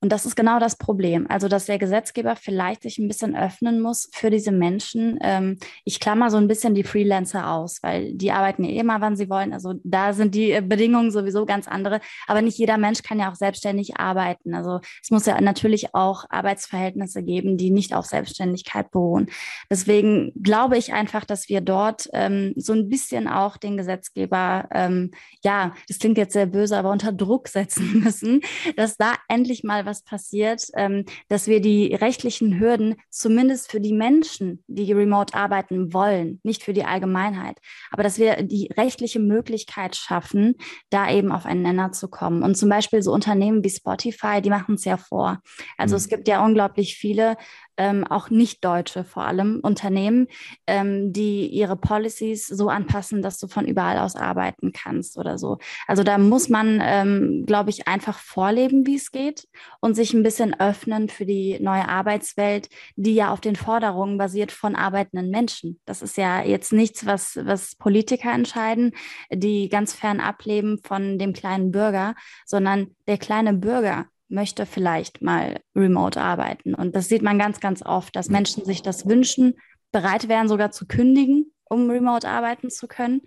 [0.00, 1.26] Und das ist genau das Problem.
[1.28, 5.18] Also, dass der Gesetzgeber vielleicht sich ein bisschen öffnen muss für diese Menschen.
[5.22, 9.00] Ähm, ich klammer so ein bisschen die Freelancer aus, weil die arbeiten ja eh immer,
[9.00, 9.52] wann sie wollen.
[9.52, 12.00] Also, da sind die äh, Bedingungen sowieso ganz andere.
[12.26, 14.54] Aber nicht jeder Mensch kann ja auch selbstständig arbeiten.
[14.54, 19.30] Also, es muss ja natürlich auch Arbeitsverhältnisse geben, die nicht auf Selbstständigkeit beruhen.
[19.68, 25.10] Deswegen glaube ich einfach, dass wir dort ähm, so ein bisschen auch den Gesetzgeber, ähm,
[25.42, 28.40] ja, das klingt jetzt sehr böse, aber unter Druck setzen müssen,
[28.76, 33.92] dass da endlich mal was passiert, ähm, dass wir die rechtlichen Hürden zumindest für die
[33.92, 37.58] Menschen, die remote arbeiten wollen, nicht für die Allgemeinheit,
[37.90, 40.54] aber dass wir die rechtliche Möglichkeit schaffen,
[40.90, 42.42] da eben auf einen Nenner zu kommen.
[42.42, 45.40] Und zum Beispiel so Unternehmen wie Spotify, die machen es ja vor.
[45.78, 45.98] Also mhm.
[45.98, 47.36] es gibt ja unglaublich viele
[47.76, 50.28] ähm, auch nicht deutsche vor allem Unternehmen,
[50.66, 55.58] ähm, die ihre Policies so anpassen, dass du von überall aus arbeiten kannst oder so.
[55.86, 59.48] Also da muss man, ähm, glaube ich, einfach vorleben, wie es geht
[59.80, 64.52] und sich ein bisschen öffnen für die neue Arbeitswelt, die ja auf den Forderungen basiert
[64.52, 65.80] von arbeitenden Menschen.
[65.84, 68.92] Das ist ja jetzt nichts, was, was Politiker entscheiden,
[69.32, 72.14] die ganz fern ableben von dem kleinen Bürger,
[72.44, 76.74] sondern der kleine Bürger möchte vielleicht mal remote arbeiten.
[76.74, 79.54] Und das sieht man ganz, ganz oft, dass Menschen sich das wünschen,
[79.92, 83.22] bereit wären sogar zu kündigen, um remote arbeiten zu können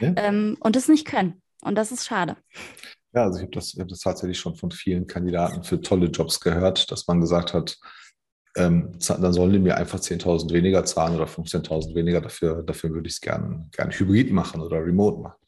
[0.00, 0.14] ja.
[0.16, 1.42] ähm, und es nicht können.
[1.62, 2.36] Und das ist schade.
[3.12, 6.40] Ja, also ich habe das, hab das tatsächlich schon von vielen Kandidaten für tolle Jobs
[6.40, 7.78] gehört, dass man gesagt hat,
[8.56, 12.20] ähm, dann sollen die mir einfach 10.000 weniger zahlen oder 15.000 weniger.
[12.20, 15.38] Dafür, dafür würde ich es gerne gern hybrid machen oder remote machen.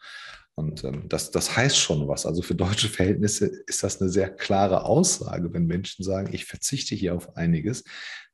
[0.59, 2.25] Und ähm, das, das heißt schon was.
[2.25, 6.95] Also für deutsche Verhältnisse ist das eine sehr klare Aussage, wenn Menschen sagen, ich verzichte
[6.95, 7.85] hier auf einiges,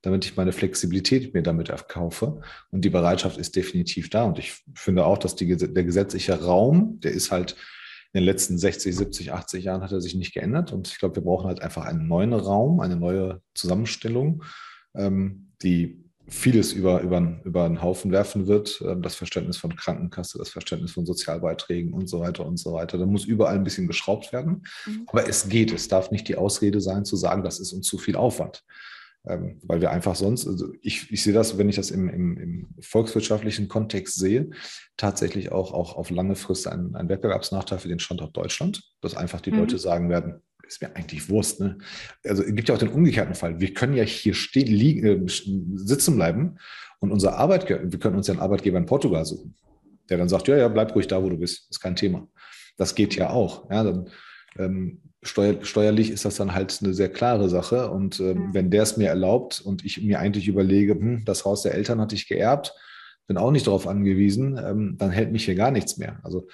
[0.02, 2.40] damit ich meine Flexibilität mir damit erkaufe.
[2.70, 4.22] Und die Bereitschaft ist definitiv da.
[4.24, 7.56] Und ich finde auch, dass die, der gesetzliche Raum, der ist halt
[8.12, 10.72] in den letzten 60, 70, 80 Jahren hat er sich nicht geändert.
[10.72, 14.44] Und ich glaube, wir brauchen halt einfach einen neuen Raum, eine neue Zusammenstellung,
[14.94, 18.82] ähm, die vieles über, über, über einen Haufen werfen wird.
[18.86, 22.98] Ähm, das Verständnis von Krankenkasse, das Verständnis von Sozialbeiträgen und so weiter und so weiter.
[22.98, 24.64] Da muss überall ein bisschen geschraubt werden.
[24.86, 25.04] Mhm.
[25.06, 25.72] Aber es geht.
[25.72, 28.64] Es darf nicht die Ausrede sein, zu sagen, das ist uns zu viel Aufwand.
[29.24, 32.36] Ähm, weil wir einfach sonst, also ich, ich sehe das, wenn ich das im, im,
[32.36, 34.50] im volkswirtschaftlichen Kontext sehe,
[34.96, 39.40] tatsächlich auch, auch auf lange Frist ein, ein Wettbewerbsnachteil für den Standort Deutschland, dass einfach
[39.40, 39.58] die mhm.
[39.58, 41.60] Leute sagen werden, ist mir eigentlich Wurst.
[41.60, 41.78] Ne?
[42.24, 43.60] Also es gibt ja auch den umgekehrten Fall.
[43.60, 46.58] Wir können ja hier stehen, liegen, äh, sitzen bleiben
[47.00, 49.54] und unser Arbeitgeber, wir können uns ja einen Arbeitgeber in Portugal suchen,
[50.08, 52.28] der dann sagt, ja, ja, bleib ruhig da, wo du bist, ist kein Thema.
[52.76, 53.70] Das geht ja auch.
[53.70, 54.08] Ja, dann,
[54.58, 57.90] ähm, steuer, steuerlich ist das dann halt eine sehr klare Sache.
[57.90, 61.62] Und ähm, wenn der es mir erlaubt und ich mir eigentlich überlege, hm, das Haus
[61.62, 62.74] der Eltern hatte ich geerbt,
[63.26, 66.18] bin auch nicht darauf angewiesen, ähm, dann hält mich hier gar nichts mehr.
[66.22, 66.48] Also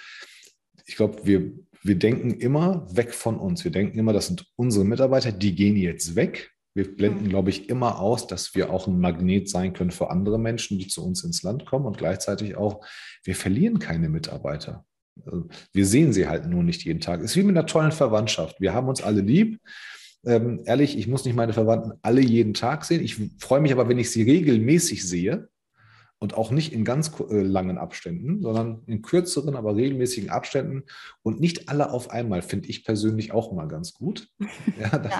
[0.87, 1.53] ich glaube, wir,
[1.83, 3.64] wir denken immer weg von uns.
[3.64, 6.53] Wir denken immer, das sind unsere Mitarbeiter, die gehen jetzt weg.
[6.74, 7.29] Wir blenden, mhm.
[7.31, 10.87] glaube ich, immer aus, dass wir auch ein Magnet sein können für andere Menschen, die
[10.87, 12.85] zu uns ins Land kommen und gleichzeitig auch,
[13.24, 14.85] wir verlieren keine Mitarbeiter.
[15.24, 17.20] Also, wir sehen sie halt nur nicht jeden Tag.
[17.20, 18.61] Es ist wie mit einer tollen Verwandtschaft.
[18.61, 19.59] Wir haben uns alle lieb.
[20.24, 23.03] Ähm, ehrlich, ich muss nicht meine Verwandten alle jeden Tag sehen.
[23.03, 25.49] Ich freue mich aber, wenn ich sie regelmäßig sehe
[26.21, 30.85] und auch nicht in ganz äh, langen Abständen, sondern in kürzeren, aber regelmäßigen Abständen
[31.23, 34.29] und nicht alle auf einmal, finde ich persönlich auch mal ganz gut.
[34.79, 35.12] Ja, das,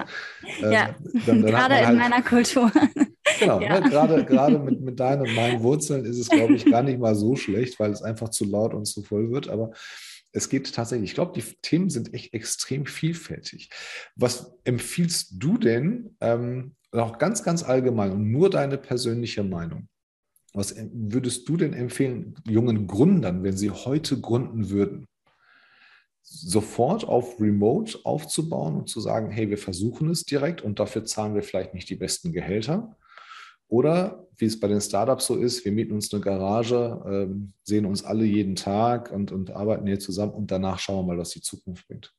[0.61, 0.69] ja.
[0.69, 0.95] Äh, ja.
[1.25, 2.71] Dann, dann gerade halt, in meiner Kultur.
[3.39, 3.79] Genau, ja.
[3.79, 6.99] ne, gerade, gerade mit, mit deinen und meinen Wurzeln ist es, glaube ich, gar nicht
[6.99, 9.47] mal so schlecht, weil es einfach zu laut und zu voll wird.
[9.47, 9.71] Aber
[10.31, 13.69] es geht tatsächlich, ich glaube, die Themen sind echt extrem vielfältig.
[14.15, 19.87] Was empfiehlst du denn, ähm, auch ganz, ganz allgemein und nur deine persönliche Meinung?
[20.53, 25.05] Was würdest du denn empfehlen, jungen Gründern, wenn sie heute gründen würden?
[26.31, 31.33] sofort auf Remote aufzubauen und zu sagen, hey, wir versuchen es direkt und dafür zahlen
[31.33, 32.95] wir vielleicht nicht die besten Gehälter,
[33.69, 37.85] oder wie es bei den Startups so ist, wir mieten uns eine Garage, ähm, sehen
[37.85, 41.29] uns alle jeden Tag und, und arbeiten hier zusammen und danach schauen wir mal, was
[41.29, 42.11] die Zukunft bringt.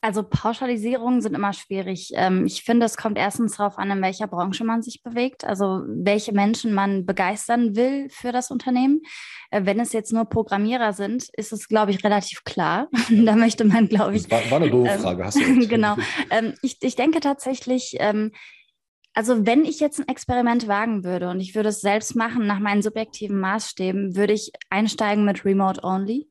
[0.00, 2.12] Also Pauschalisierungen sind immer schwierig.
[2.14, 5.82] Ähm, ich finde, es kommt erstens darauf an, in welcher Branche man sich bewegt, also
[5.88, 9.00] welche Menschen man begeistern will für das Unternehmen.
[9.50, 12.88] Äh, wenn es jetzt nur Programmierer sind, ist es, glaube ich, relativ klar.
[13.10, 14.30] da möchte man, glaube ich.
[14.30, 15.66] War, war eine doofe ähm, Frage, hast du.
[15.68, 15.96] genau.
[16.30, 17.98] Ähm, ich, ich denke tatsächlich,
[19.14, 22.60] also wenn ich jetzt ein Experiment wagen würde und ich würde es selbst machen nach
[22.60, 26.28] meinen subjektiven Maßstäben, würde ich einsteigen mit Remote Only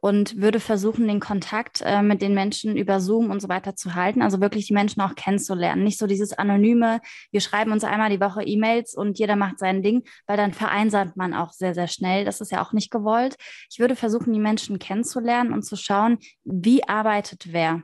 [0.00, 3.94] und würde versuchen, den Kontakt äh, mit den Menschen über Zoom und so weiter zu
[3.94, 5.84] halten, also wirklich die Menschen auch kennenzulernen.
[5.84, 9.82] Nicht so dieses anonyme, wir schreiben uns einmal die Woche E-Mails und jeder macht sein
[9.82, 12.24] Ding, weil dann vereinsamt man auch sehr, sehr schnell.
[12.24, 13.36] Das ist ja auch nicht gewollt.
[13.70, 17.82] Ich würde versuchen, die Menschen kennenzulernen und zu schauen, wie arbeitet wer.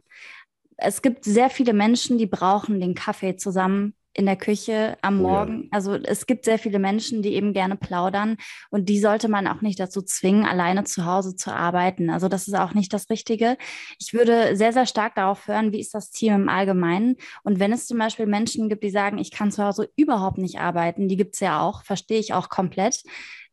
[0.79, 5.61] Es gibt sehr viele Menschen, die brauchen den Kaffee zusammen in der Küche am Morgen.
[5.61, 5.69] Oh ja.
[5.73, 8.37] Also es gibt sehr viele Menschen, die eben gerne plaudern
[8.71, 12.09] und die sollte man auch nicht dazu zwingen, alleine zu Hause zu arbeiten.
[12.09, 13.59] Also das ist auch nicht das Richtige.
[13.99, 17.17] Ich würde sehr, sehr stark darauf hören, wie ist das Team im Allgemeinen.
[17.43, 20.59] Und wenn es zum Beispiel Menschen gibt, die sagen, ich kann zu Hause überhaupt nicht
[20.59, 23.03] arbeiten, die gibt es ja auch, verstehe ich auch komplett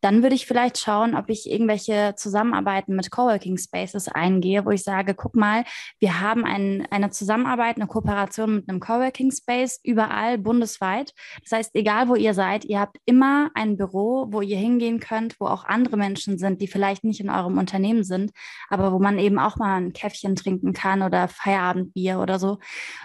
[0.03, 4.83] dann würde ich vielleicht schauen, ob ich irgendwelche Zusammenarbeiten mit Coworking Spaces eingehe, wo ich
[4.83, 5.63] sage, guck mal,
[5.99, 11.13] wir haben ein, eine Zusammenarbeit, eine Kooperation mit einem Coworking Space überall bundesweit.
[11.43, 15.39] Das heißt, egal wo ihr seid, ihr habt immer ein Büro, wo ihr hingehen könnt,
[15.39, 18.31] wo auch andere Menschen sind, die vielleicht nicht in eurem Unternehmen sind,
[18.67, 22.59] aber wo man eben auch mal ein Käffchen trinken kann oder Feierabendbier oder so.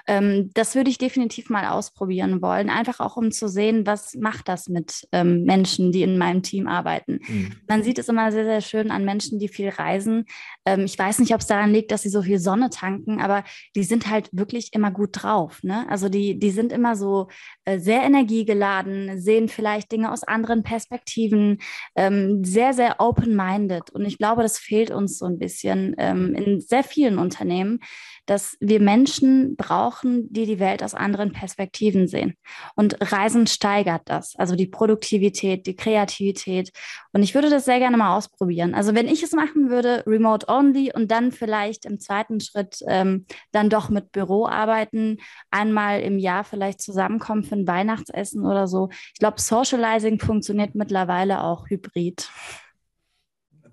[0.08, 4.48] Ähm, das würde ich definitiv mal ausprobieren wollen, einfach auch um zu sehen, was macht
[4.48, 7.20] das mit ähm, Menschen, die in meinem Team arbeiten arbeiten.
[7.28, 7.52] Mhm.
[7.66, 10.24] Man sieht es immer sehr, sehr schön an Menschen, die viel reisen.
[10.64, 13.44] Ähm, ich weiß nicht, ob es daran liegt, dass sie so viel Sonne tanken, aber
[13.76, 15.62] die sind halt wirklich immer gut drauf.
[15.62, 15.86] Ne?
[15.88, 17.28] Also die, die sind immer so
[17.64, 21.58] äh, sehr energiegeladen, sehen vielleicht Dinge aus anderen Perspektiven,
[21.94, 23.90] ähm, sehr, sehr open-minded.
[23.90, 27.80] Und ich glaube, das fehlt uns so ein bisschen ähm, in sehr vielen Unternehmen
[28.28, 32.34] dass wir Menschen brauchen, die die Welt aus anderen Perspektiven sehen.
[32.76, 36.70] Und Reisen steigert das, also die Produktivität, die Kreativität.
[37.12, 38.74] Und ich würde das sehr gerne mal ausprobieren.
[38.74, 43.24] Also wenn ich es machen würde, remote only und dann vielleicht im zweiten Schritt ähm,
[43.52, 45.16] dann doch mit Büro arbeiten,
[45.50, 48.90] einmal im Jahr vielleicht zusammenkommen für ein Weihnachtsessen oder so.
[49.14, 52.28] Ich glaube, Socializing funktioniert mittlerweile auch hybrid.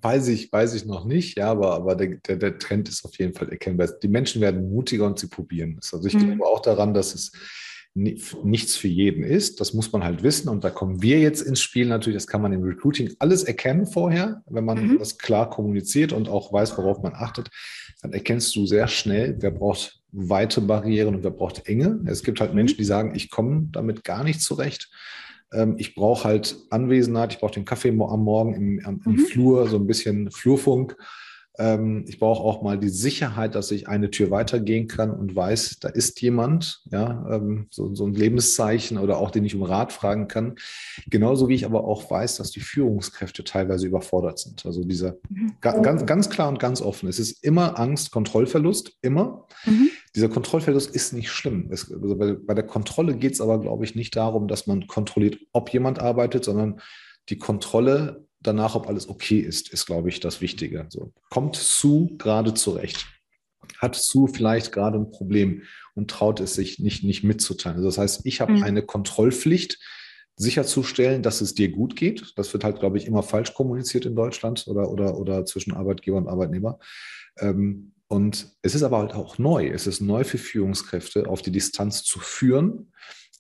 [0.02, 3.18] Weiß ich, weiß ich noch nicht, ja, aber, aber der, der, der Trend ist auf
[3.18, 3.88] jeden Fall erkennbar.
[4.02, 5.94] Die Menschen werden mutiger und sie probieren es.
[5.94, 6.38] Also ich mhm.
[6.38, 7.32] glaube auch daran, dass es
[7.96, 9.62] nichts für jeden ist.
[9.62, 10.50] Das muss man halt wissen.
[10.50, 12.18] Und da kommen wir jetzt ins Spiel natürlich.
[12.18, 15.00] Das kann man im Recruiting alles erkennen vorher, wenn man mhm.
[15.00, 17.50] das klar kommuniziert und auch weiß, worauf man achtet.
[18.02, 22.02] Dann erkennst du sehr schnell, wer braucht weite Barrieren und wer braucht enge.
[22.06, 22.58] Es gibt halt mhm.
[22.58, 24.90] Menschen, die sagen, ich komme damit gar nicht zurecht.
[25.56, 29.20] Ähm, ich brauche halt Anwesenheit, ich brauche den Kaffee am Morgen im, im mhm.
[29.20, 30.96] Flur, so ein bisschen Flurfunk.
[31.58, 35.78] Ähm, ich brauche auch mal die Sicherheit, dass ich eine Tür weitergehen kann und weiß,
[35.80, 39.94] da ist jemand, ja, ähm, so, so ein Lebenszeichen oder auch den ich um Rat
[39.94, 40.56] fragen kann.
[41.08, 44.66] Genauso wie ich aber auch weiß, dass die Führungskräfte teilweise überfordert sind.
[44.66, 45.54] Also dieser mhm.
[45.62, 47.08] ganz, ganz klar und ganz offen.
[47.08, 49.48] Es ist immer Angst, Kontrollverlust, immer.
[49.66, 49.90] Mhm.
[50.16, 51.70] Dieser Kontrollverlust ist nicht schlimm.
[51.72, 54.88] Es, also bei, bei der Kontrolle geht es aber, glaube ich, nicht darum, dass man
[54.88, 56.80] kontrolliert, ob jemand arbeitet, sondern
[57.30, 60.86] die Kontrolle danach, ob alles okay ist, ist, glaube ich, das Wichtige.
[60.90, 63.06] So, kommt Sue gerade zurecht?
[63.80, 65.64] Hat Sue vielleicht gerade ein Problem
[65.96, 67.78] und traut es sich nicht, nicht mitzuteilen?
[67.78, 68.64] Also das heißt, ich habe mhm.
[68.64, 69.80] eine Kontrollpflicht,
[70.38, 72.34] sicherzustellen, dass es dir gut geht.
[72.36, 76.18] Das wird halt, glaube ich, immer falsch kommuniziert in Deutschland oder, oder, oder zwischen Arbeitgeber
[76.18, 76.80] und Arbeitnehmer.
[77.40, 79.68] Ähm, und es ist aber halt auch neu.
[79.68, 82.92] Es ist neu für Führungskräfte, auf die Distanz zu führen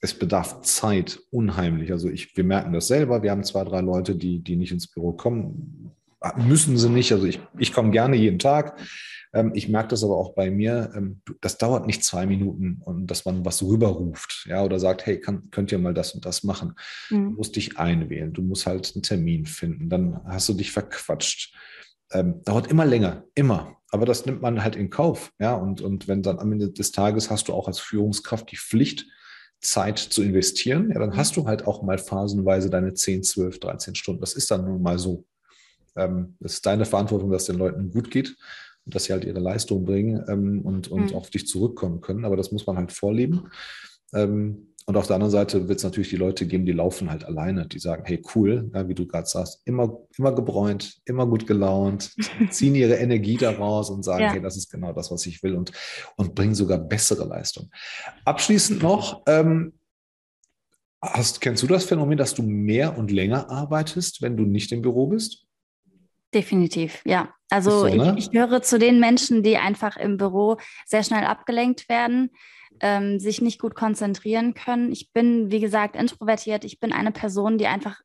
[0.06, 1.92] es bedarf Zeit unheimlich.
[1.92, 3.24] Also ich, wir merken das selber.
[3.24, 5.92] Wir haben zwei, drei Leute, die, die nicht ins Büro kommen.
[6.38, 7.12] Müssen sie nicht.
[7.12, 8.80] Also ich, ich komme gerne jeden Tag.
[9.34, 10.92] Ähm, ich merke das aber auch bei mir.
[10.96, 15.20] Ähm, das dauert nicht zwei Minuten und dass man was rüberruft, ja, oder sagt, hey,
[15.20, 16.76] kann, könnt ihr mal das und das machen?
[17.10, 17.32] Mhm.
[17.32, 18.34] Du musst dich einwählen.
[18.34, 19.90] Du musst halt einen Termin finden.
[19.90, 21.54] Dann hast du dich verquatscht.
[22.16, 23.76] Ähm, dauert immer länger, immer.
[23.90, 25.56] Aber das nimmt man halt in Kauf, ja.
[25.56, 29.06] Und, und wenn dann am Ende des Tages hast du auch als Führungskraft die Pflicht,
[29.62, 31.18] Zeit zu investieren, ja, dann mhm.
[31.18, 34.22] hast du halt auch mal phasenweise deine 10, 12, 13 Stunden.
[34.22, 35.26] Das ist dann nun mal so.
[35.96, 38.36] Ähm, das ist deine Verantwortung, dass den Leuten gut geht
[38.86, 41.16] und dass sie halt ihre Leistung bringen ähm, und, und mhm.
[41.16, 42.26] auf dich zurückkommen können.
[42.26, 43.50] Aber das muss man halt vorleben.
[44.14, 47.26] Ähm, und auf der anderen Seite wird es natürlich die Leute geben, die laufen halt
[47.26, 51.48] alleine, die sagen, hey, cool, ja, wie du gerade sagst, immer, immer gebräunt, immer gut
[51.48, 52.14] gelaunt,
[52.52, 54.32] ziehen ihre Energie daraus und sagen, ja.
[54.34, 55.72] hey, das ist genau das, was ich will und,
[56.18, 57.72] und bringen sogar bessere Leistung.
[58.26, 59.74] Abschließend noch, ähm,
[61.02, 64.84] hast, kennst du das Phänomen, dass du mehr und länger arbeitest, wenn du nicht im
[64.84, 65.48] Büro bist?
[66.32, 67.34] Definitiv, ja.
[67.50, 68.16] Also so, ne?
[68.18, 72.30] ich, ich höre zu den Menschen, die einfach im Büro sehr schnell abgelenkt werden
[72.80, 74.92] ähm, sich nicht gut konzentrieren können.
[74.92, 76.66] Ich bin, wie gesagt, introvertiert.
[76.66, 78.02] Ich bin eine Person, die einfach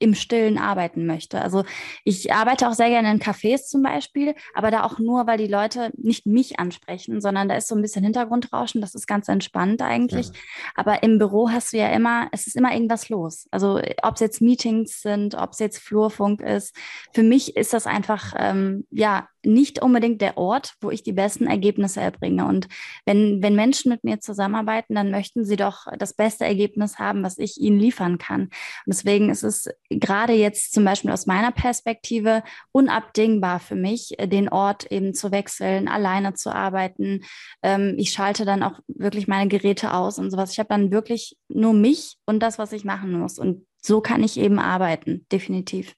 [0.00, 1.40] im Stillen arbeiten möchte.
[1.40, 1.62] Also
[2.04, 5.46] ich arbeite auch sehr gerne in Cafés zum Beispiel, aber da auch nur, weil die
[5.46, 9.82] Leute nicht mich ansprechen, sondern da ist so ein bisschen Hintergrundrauschen, das ist ganz entspannt
[9.82, 10.28] eigentlich.
[10.28, 10.32] Ja.
[10.74, 13.46] Aber im Büro hast du ja immer, es ist immer irgendwas los.
[13.50, 16.74] Also ob es jetzt Meetings sind, ob es jetzt Flurfunk ist.
[17.12, 21.46] Für mich ist das einfach, ähm, ja, nicht unbedingt der Ort, wo ich die besten
[21.46, 22.46] Ergebnisse erbringe.
[22.46, 22.68] Und
[23.06, 27.38] wenn, wenn Menschen mit mir zusammenarbeiten, dann möchten sie doch das beste Ergebnis haben, was
[27.38, 28.42] ich ihnen liefern kann.
[28.42, 28.50] Und
[28.86, 34.90] deswegen ist es gerade jetzt zum Beispiel aus meiner Perspektive unabdingbar für mich, den Ort
[34.90, 37.22] eben zu wechseln, alleine zu arbeiten.
[37.62, 40.52] Ähm, ich schalte dann auch wirklich meine Geräte aus und sowas.
[40.52, 43.38] Ich habe dann wirklich nur mich und das, was ich machen muss.
[43.38, 45.94] Und so kann ich eben arbeiten, definitiv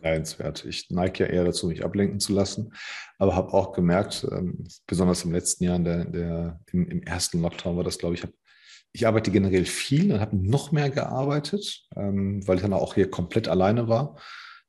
[0.00, 0.64] beneidenswert.
[0.64, 2.72] Ich neige ja eher dazu, mich ablenken zu lassen,
[3.18, 7.76] aber habe auch gemerkt, ähm, besonders im letzten Jahr, der, der, im, im, ersten Lockdown
[7.76, 8.30] war das, glaube ich, hab,
[8.92, 13.10] ich arbeite generell viel und habe noch mehr gearbeitet, ähm, weil ich dann auch hier
[13.10, 14.18] komplett alleine war.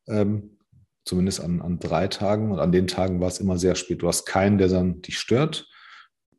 [0.08, 0.58] Ähm,
[1.06, 4.02] zumindest an, an drei Tagen und an den Tagen war es immer sehr spät.
[4.02, 5.68] Du hast keinen, der dann dich stört,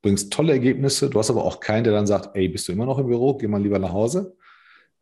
[0.02, 1.10] bringst tolle Ergebnisse.
[1.10, 3.36] Du hast aber auch keinen, der dann sagt, ey, bist du immer noch im Büro?
[3.36, 4.36] Geh mal lieber nach Hause.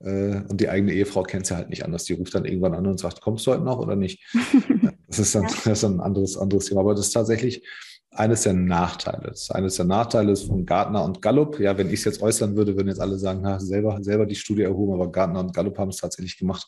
[0.01, 2.05] Äh, und die eigene Ehefrau kennt sie halt nicht anders.
[2.05, 4.23] Die ruft dann irgendwann an und sagt, kommst du heute noch oder nicht?
[5.09, 6.81] das ist dann, das ist ein anderes, anderes Thema.
[6.81, 7.67] Aber das ist tatsächlich
[8.11, 9.29] eines der Nachteile.
[9.29, 11.61] Das ist eines der Nachteile von Gartner und Gallup.
[11.61, 14.35] Ja, wenn ich es jetzt äußern würde, würden jetzt alle sagen, ha, selber, selber die
[14.35, 16.67] Studie erhoben, aber Gartner und Gallup haben es tatsächlich gemacht,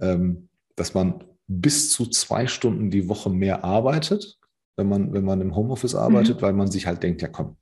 [0.00, 4.38] ähm, dass man bis zu zwei Stunden die Woche mehr arbeitet,
[4.76, 6.42] wenn man, wenn man im Homeoffice arbeitet, mhm.
[6.42, 7.56] weil man sich halt denkt, ja komm,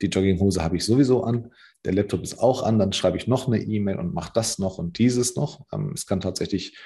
[0.00, 1.50] die Jogginghose habe ich sowieso an,
[1.84, 4.78] der Laptop ist auch an, dann schreibe ich noch eine E-Mail und mache das noch
[4.78, 5.66] und dieses noch.
[5.72, 6.76] Ähm, es kann tatsächlich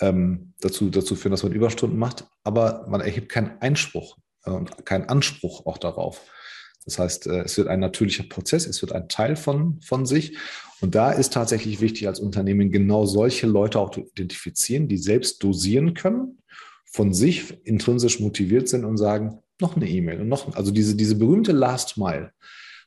[0.00, 4.16] ähm, dazu, dazu führen, dass man Überstunden macht, aber man erhebt keinen Einspruch
[4.46, 6.22] äh, keinen Anspruch auch darauf.
[6.84, 10.36] Das heißt, äh, es wird ein natürlicher Prozess, es wird ein Teil von, von sich.
[10.80, 15.42] Und da ist tatsächlich wichtig, als Unternehmen genau solche Leute auch zu identifizieren, die selbst
[15.42, 16.38] dosieren können,
[16.84, 21.16] von sich intrinsisch motiviert sind und sagen, noch eine E-Mail und noch, also diese, diese
[21.16, 22.30] berühmte Last Mile.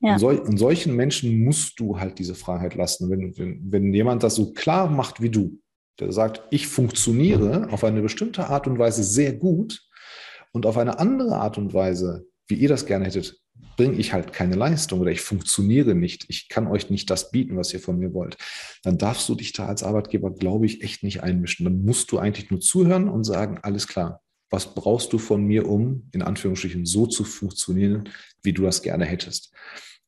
[0.02, 0.14] Ja.
[0.14, 3.10] Und, sol und, solchen Menschen musst du halt diese Freiheit lassen.
[3.10, 5.60] Wenn, wenn, wenn jemand das so klar macht wie du,
[6.00, 9.82] der sagt, ich funktioniere auf eine bestimmte Art und Weise sehr gut
[10.54, 13.39] und auf eine andere Art und Weise, wie ihr das gerne hättet,
[13.76, 17.58] bringe ich halt keine Leistung oder ich funktioniere nicht, ich kann euch nicht das bieten,
[17.58, 18.38] was ihr von mir wollt,
[18.84, 21.66] dann darfst du dich da als Arbeitgeber, glaube ich, echt nicht einmischen.
[21.66, 25.68] Dann musst du eigentlich nur zuhören und sagen, alles klar, was brauchst du von mir,
[25.68, 28.10] um in Anführungsstrichen so zu funktionieren,
[28.41, 29.54] wie du das gerne hättest.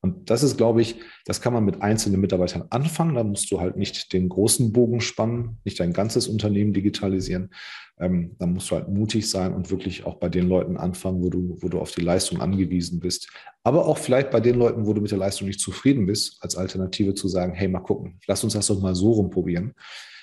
[0.04, 3.14] Und das ist, glaube ich, das kann man mit einzelnen Mitarbeitern anfangen.
[3.14, 7.52] Da musst du halt nicht den großen Bogen spannen, nicht dein ganzes Unternehmen digitalisieren.
[8.00, 11.30] Ähm, da musst du halt mutig sein und wirklich auch bei den Leuten anfangen, wo
[11.30, 13.30] du, wo du auf die Leistung angewiesen bist.
[13.64, 16.56] Aber auch vielleicht bei den Leuten, wo du mit der Leistung nicht zufrieden bist, als
[16.56, 19.76] Alternative zu sagen, hey, mal gucken, lass uns das doch mal so rumprobieren.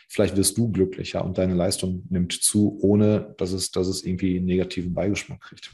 [0.09, 4.39] Vielleicht wirst du glücklicher und deine Leistung nimmt zu, ohne dass es, dass es irgendwie
[4.39, 5.73] einen negativen Beigeschmack kriegt.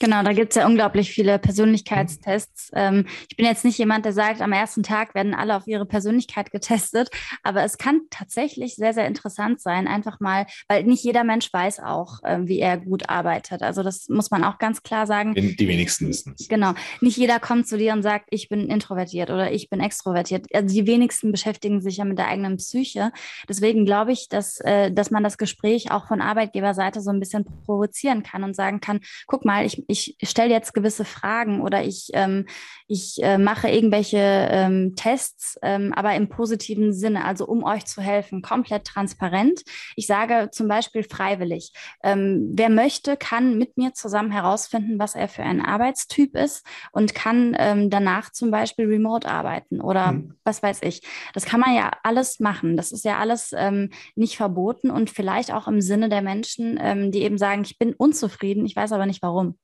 [0.00, 2.70] Genau, da gibt es ja unglaublich viele Persönlichkeitstests.
[2.74, 5.86] Ähm, ich bin jetzt nicht jemand, der sagt, am ersten Tag werden alle auf ihre
[5.86, 7.10] Persönlichkeit getestet,
[7.42, 11.80] aber es kann tatsächlich sehr, sehr interessant sein, einfach mal, weil nicht jeder Mensch weiß
[11.80, 13.62] auch, ähm, wie er gut arbeitet.
[13.62, 15.34] Also das muss man auch ganz klar sagen.
[15.34, 16.46] Die wenigsten wissen es.
[16.48, 16.74] Genau.
[17.00, 20.46] Nicht jeder kommt zu dir und sagt, ich bin introvertiert oder ich bin extrovertiert.
[20.54, 23.10] Also die wenigsten beschäftigen sich ja mit der eigenen Psyche.
[23.48, 27.44] Deswegen glaube ich, dass, äh, dass man das Gespräch auch von Arbeitgeberseite so ein bisschen
[27.64, 32.10] provozieren kann und sagen kann, guck mal, ich ich stelle jetzt gewisse Fragen oder ich,
[32.12, 32.44] ähm,
[32.86, 38.02] ich äh, mache irgendwelche ähm, Tests, ähm, aber im positiven Sinne, also um euch zu
[38.02, 39.62] helfen, komplett transparent.
[39.96, 41.72] Ich sage zum Beispiel freiwillig.
[42.02, 47.14] Ähm, wer möchte, kann mit mir zusammen herausfinden, was er für ein Arbeitstyp ist und
[47.14, 50.34] kann ähm, danach zum Beispiel remote arbeiten oder mhm.
[50.44, 51.00] was weiß ich.
[51.32, 52.76] Das kann man ja alles machen.
[52.76, 56.78] Das ist ja alles ähm, nicht verboten und vielleicht auch im Sinne der Menschen,
[57.10, 59.56] die eben sagen, ich bin unzufrieden, ich weiß aber nicht warum.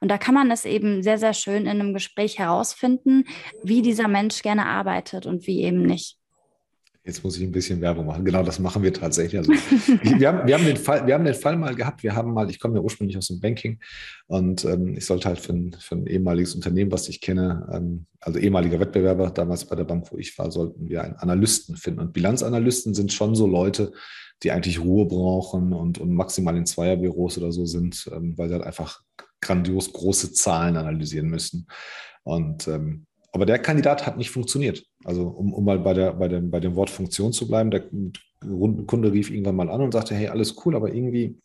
[0.00, 3.24] Und da kann man es eben sehr, sehr schön in einem Gespräch herausfinden,
[3.62, 6.18] wie dieser Mensch gerne arbeitet und wie eben nicht.
[7.04, 8.24] Jetzt muss ich ein bisschen Werbung machen.
[8.24, 9.36] Genau, das machen wir tatsächlich.
[9.36, 9.52] Also,
[10.02, 12.04] wir, haben, wir, haben den Fall, wir haben den Fall mal gehabt.
[12.04, 13.80] Wir haben mal, ich komme ja ursprünglich aus dem Banking
[14.28, 18.06] und ähm, ich sollte halt für ein, für ein ehemaliges Unternehmen, was ich kenne, ähm,
[18.20, 21.98] also ehemaliger Wettbewerber, damals bei der Bank, wo ich war, sollten wir einen Analysten finden.
[21.98, 23.92] Und Bilanzanalysten sind schon so Leute,
[24.44, 28.54] die eigentlich Ruhe brauchen und, und maximal in Zweierbüros oder so sind, ähm, weil sie
[28.54, 29.02] halt einfach
[29.42, 31.66] grandios große Zahlen analysieren müssen.
[32.22, 34.84] Und ähm, aber der Kandidat hat nicht funktioniert.
[35.04, 37.84] Also um, um mal bei, der, bei, dem, bei dem Wort Funktion zu bleiben, der
[38.86, 41.40] Kunde rief irgendwann mal an und sagte, hey, alles cool, aber irgendwie,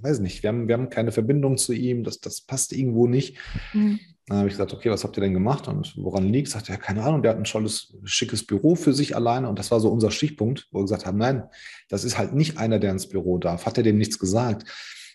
[0.00, 3.38] weiß nicht, wir haben, wir haben keine Verbindung zu ihm, das, das passt irgendwo nicht.
[3.72, 3.98] Mhm.
[4.26, 6.48] Dann habe ich gesagt, okay, was habt ihr denn gemacht und woran liegt?
[6.48, 9.58] Sagte er, ja, keine Ahnung, der hat ein tolles, schickes Büro für sich alleine und
[9.58, 11.42] das war so unser Stichpunkt, wo wir gesagt haben, nein,
[11.88, 13.66] das ist halt nicht einer, der ins Büro darf.
[13.66, 14.64] Hat er dem nichts gesagt?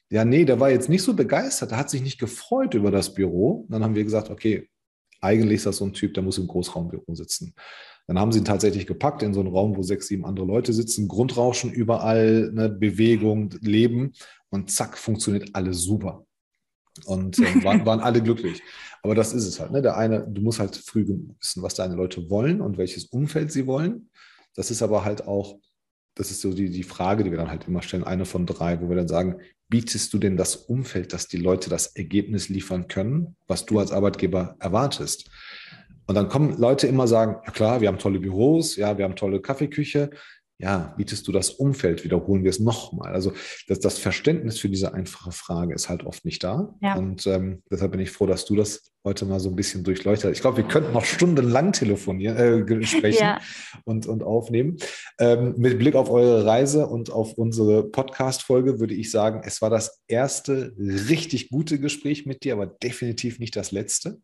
[0.10, 3.14] Ja, nee, der war jetzt nicht so begeistert, der hat sich nicht gefreut über das
[3.14, 3.66] Büro.
[3.70, 4.70] Dann haben wir gesagt, okay,
[5.22, 7.54] eigentlich ist das so ein Typ, der muss im Großraumbüro sitzen.
[8.08, 10.72] Dann haben sie ihn tatsächlich gepackt in so einen Raum, wo sechs, sieben andere Leute
[10.72, 14.14] sitzen, Grundrauschen überall, ne, Bewegung, Leben
[14.50, 16.26] und zack, funktioniert alles super.
[17.06, 18.62] Und äh, waren, waren alle glücklich.
[19.04, 19.72] Aber das ist es halt.
[19.72, 19.82] Ne?
[19.82, 21.06] Der eine, du musst halt früh
[21.40, 24.10] wissen, was deine Leute wollen und welches Umfeld sie wollen.
[24.56, 25.60] Das ist aber halt auch,
[26.18, 28.82] das ist so die, die Frage, die wir dann halt immer stellen, eine von drei,
[28.82, 29.40] wo wir dann sagen,
[29.70, 33.92] bietest du denn das Umfeld, dass die Leute das Ergebnis liefern können, was du als
[33.92, 35.30] Arbeitgeber erwartest?
[36.08, 39.18] Und dann kommen Leute immer sagen, ja klar, wir haben tolle Büros, ja, wir haben
[39.18, 40.10] tolle Kaffeeküche,
[40.60, 43.14] ja, bietest du das Umfeld, wiederholen wir es nochmal.
[43.14, 43.34] Also
[43.68, 46.76] das, das Verständnis für diese einfache Frage ist halt oft nicht da.
[46.82, 46.96] Ja.
[46.96, 50.34] Und ähm, deshalb bin ich froh, dass du das heute mal so ein bisschen durchleuchtet.
[50.34, 52.38] Ich glaube, wir könnten noch stundenlang telefonieren,
[52.68, 53.40] äh, sprechen ja.
[53.86, 54.78] und, und aufnehmen.
[55.20, 59.70] Ähm, mit Blick auf eure Reise und auf unsere Podcast-Folge würde ich sagen, es war
[59.70, 64.20] das erste richtig gute Gespräch mit dir, aber definitiv nicht das letzte.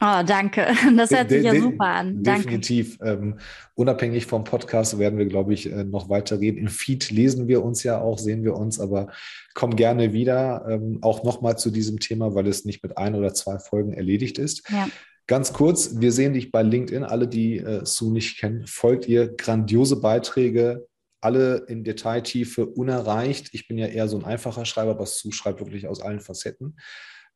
[0.00, 0.66] Oh, danke.
[0.96, 2.22] Das hört sich ja super an.
[2.22, 2.42] Danke.
[2.42, 2.98] Definitiv.
[3.02, 3.38] Ähm,
[3.74, 6.58] unabhängig vom Podcast werden wir, glaube ich, äh, noch weiter reden.
[6.58, 9.08] Im Feed lesen wir uns ja auch, sehen wir uns, aber
[9.54, 13.34] komm gerne wieder, ähm, auch nochmal zu diesem Thema, weil es nicht mit ein oder
[13.34, 14.68] zwei Folgen erledigt ist.
[14.70, 14.88] Ja.
[15.26, 17.04] Ganz kurz, wir sehen dich bei LinkedIn.
[17.04, 20.86] Alle, die äh, Sue nicht kennen, folgt ihr grandiose Beiträge,
[21.20, 23.50] alle in Detailtiefe unerreicht.
[23.52, 26.76] Ich bin ja eher so ein einfacher Schreiber, aber Sue schreibt wirklich aus allen Facetten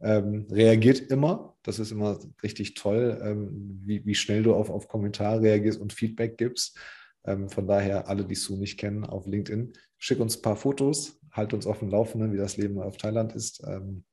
[0.03, 1.57] ähm, reagiert immer.
[1.63, 5.93] Das ist immer richtig toll, ähm, wie, wie schnell du auf, auf Kommentare reagierst und
[5.93, 6.79] Feedback gibst.
[7.25, 11.21] Ähm, von daher, alle, die Sue nicht kennen, auf LinkedIn, schick uns ein paar Fotos,
[11.31, 13.63] halt uns auf dem Laufenden, wie das Leben auf Thailand ist.
[13.67, 14.05] Ähm,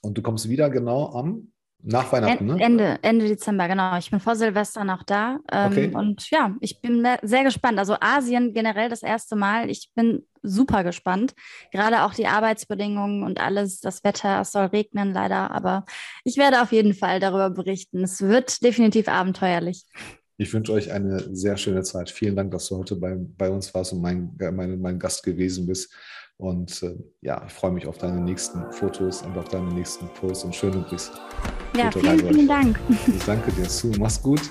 [0.00, 1.52] und du kommst wieder genau am
[1.82, 2.60] nach Weihnachten, ne?
[2.60, 3.96] Ende, Ende Dezember, genau.
[3.96, 5.38] Ich bin vor Silvester noch da.
[5.52, 5.90] Ähm, okay.
[5.94, 7.78] Und ja, ich bin sehr gespannt.
[7.78, 9.70] Also Asien generell das erste Mal.
[9.70, 11.34] Ich bin super gespannt.
[11.72, 13.80] Gerade auch die Arbeitsbedingungen und alles.
[13.80, 15.84] Das Wetter, es soll regnen leider, aber
[16.24, 18.02] ich werde auf jeden Fall darüber berichten.
[18.02, 19.84] Es wird definitiv abenteuerlich.
[20.38, 22.10] Ich wünsche euch eine sehr schöne Zeit.
[22.10, 25.66] Vielen Dank, dass du heute bei, bei uns warst und mein, mein, mein Gast gewesen
[25.66, 25.94] bist.
[26.38, 30.44] Und äh, ja, ich freue mich auf deine nächsten Fotos und auf deine nächsten Posts
[30.44, 31.12] und schöne Grüße.
[31.76, 32.78] Ja, vielen, vielen Dank.
[33.06, 33.92] Ich danke dir, Sue.
[33.98, 34.42] Mach's gut.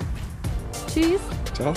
[0.88, 1.22] Tschüss.
[1.54, 1.74] Ciao.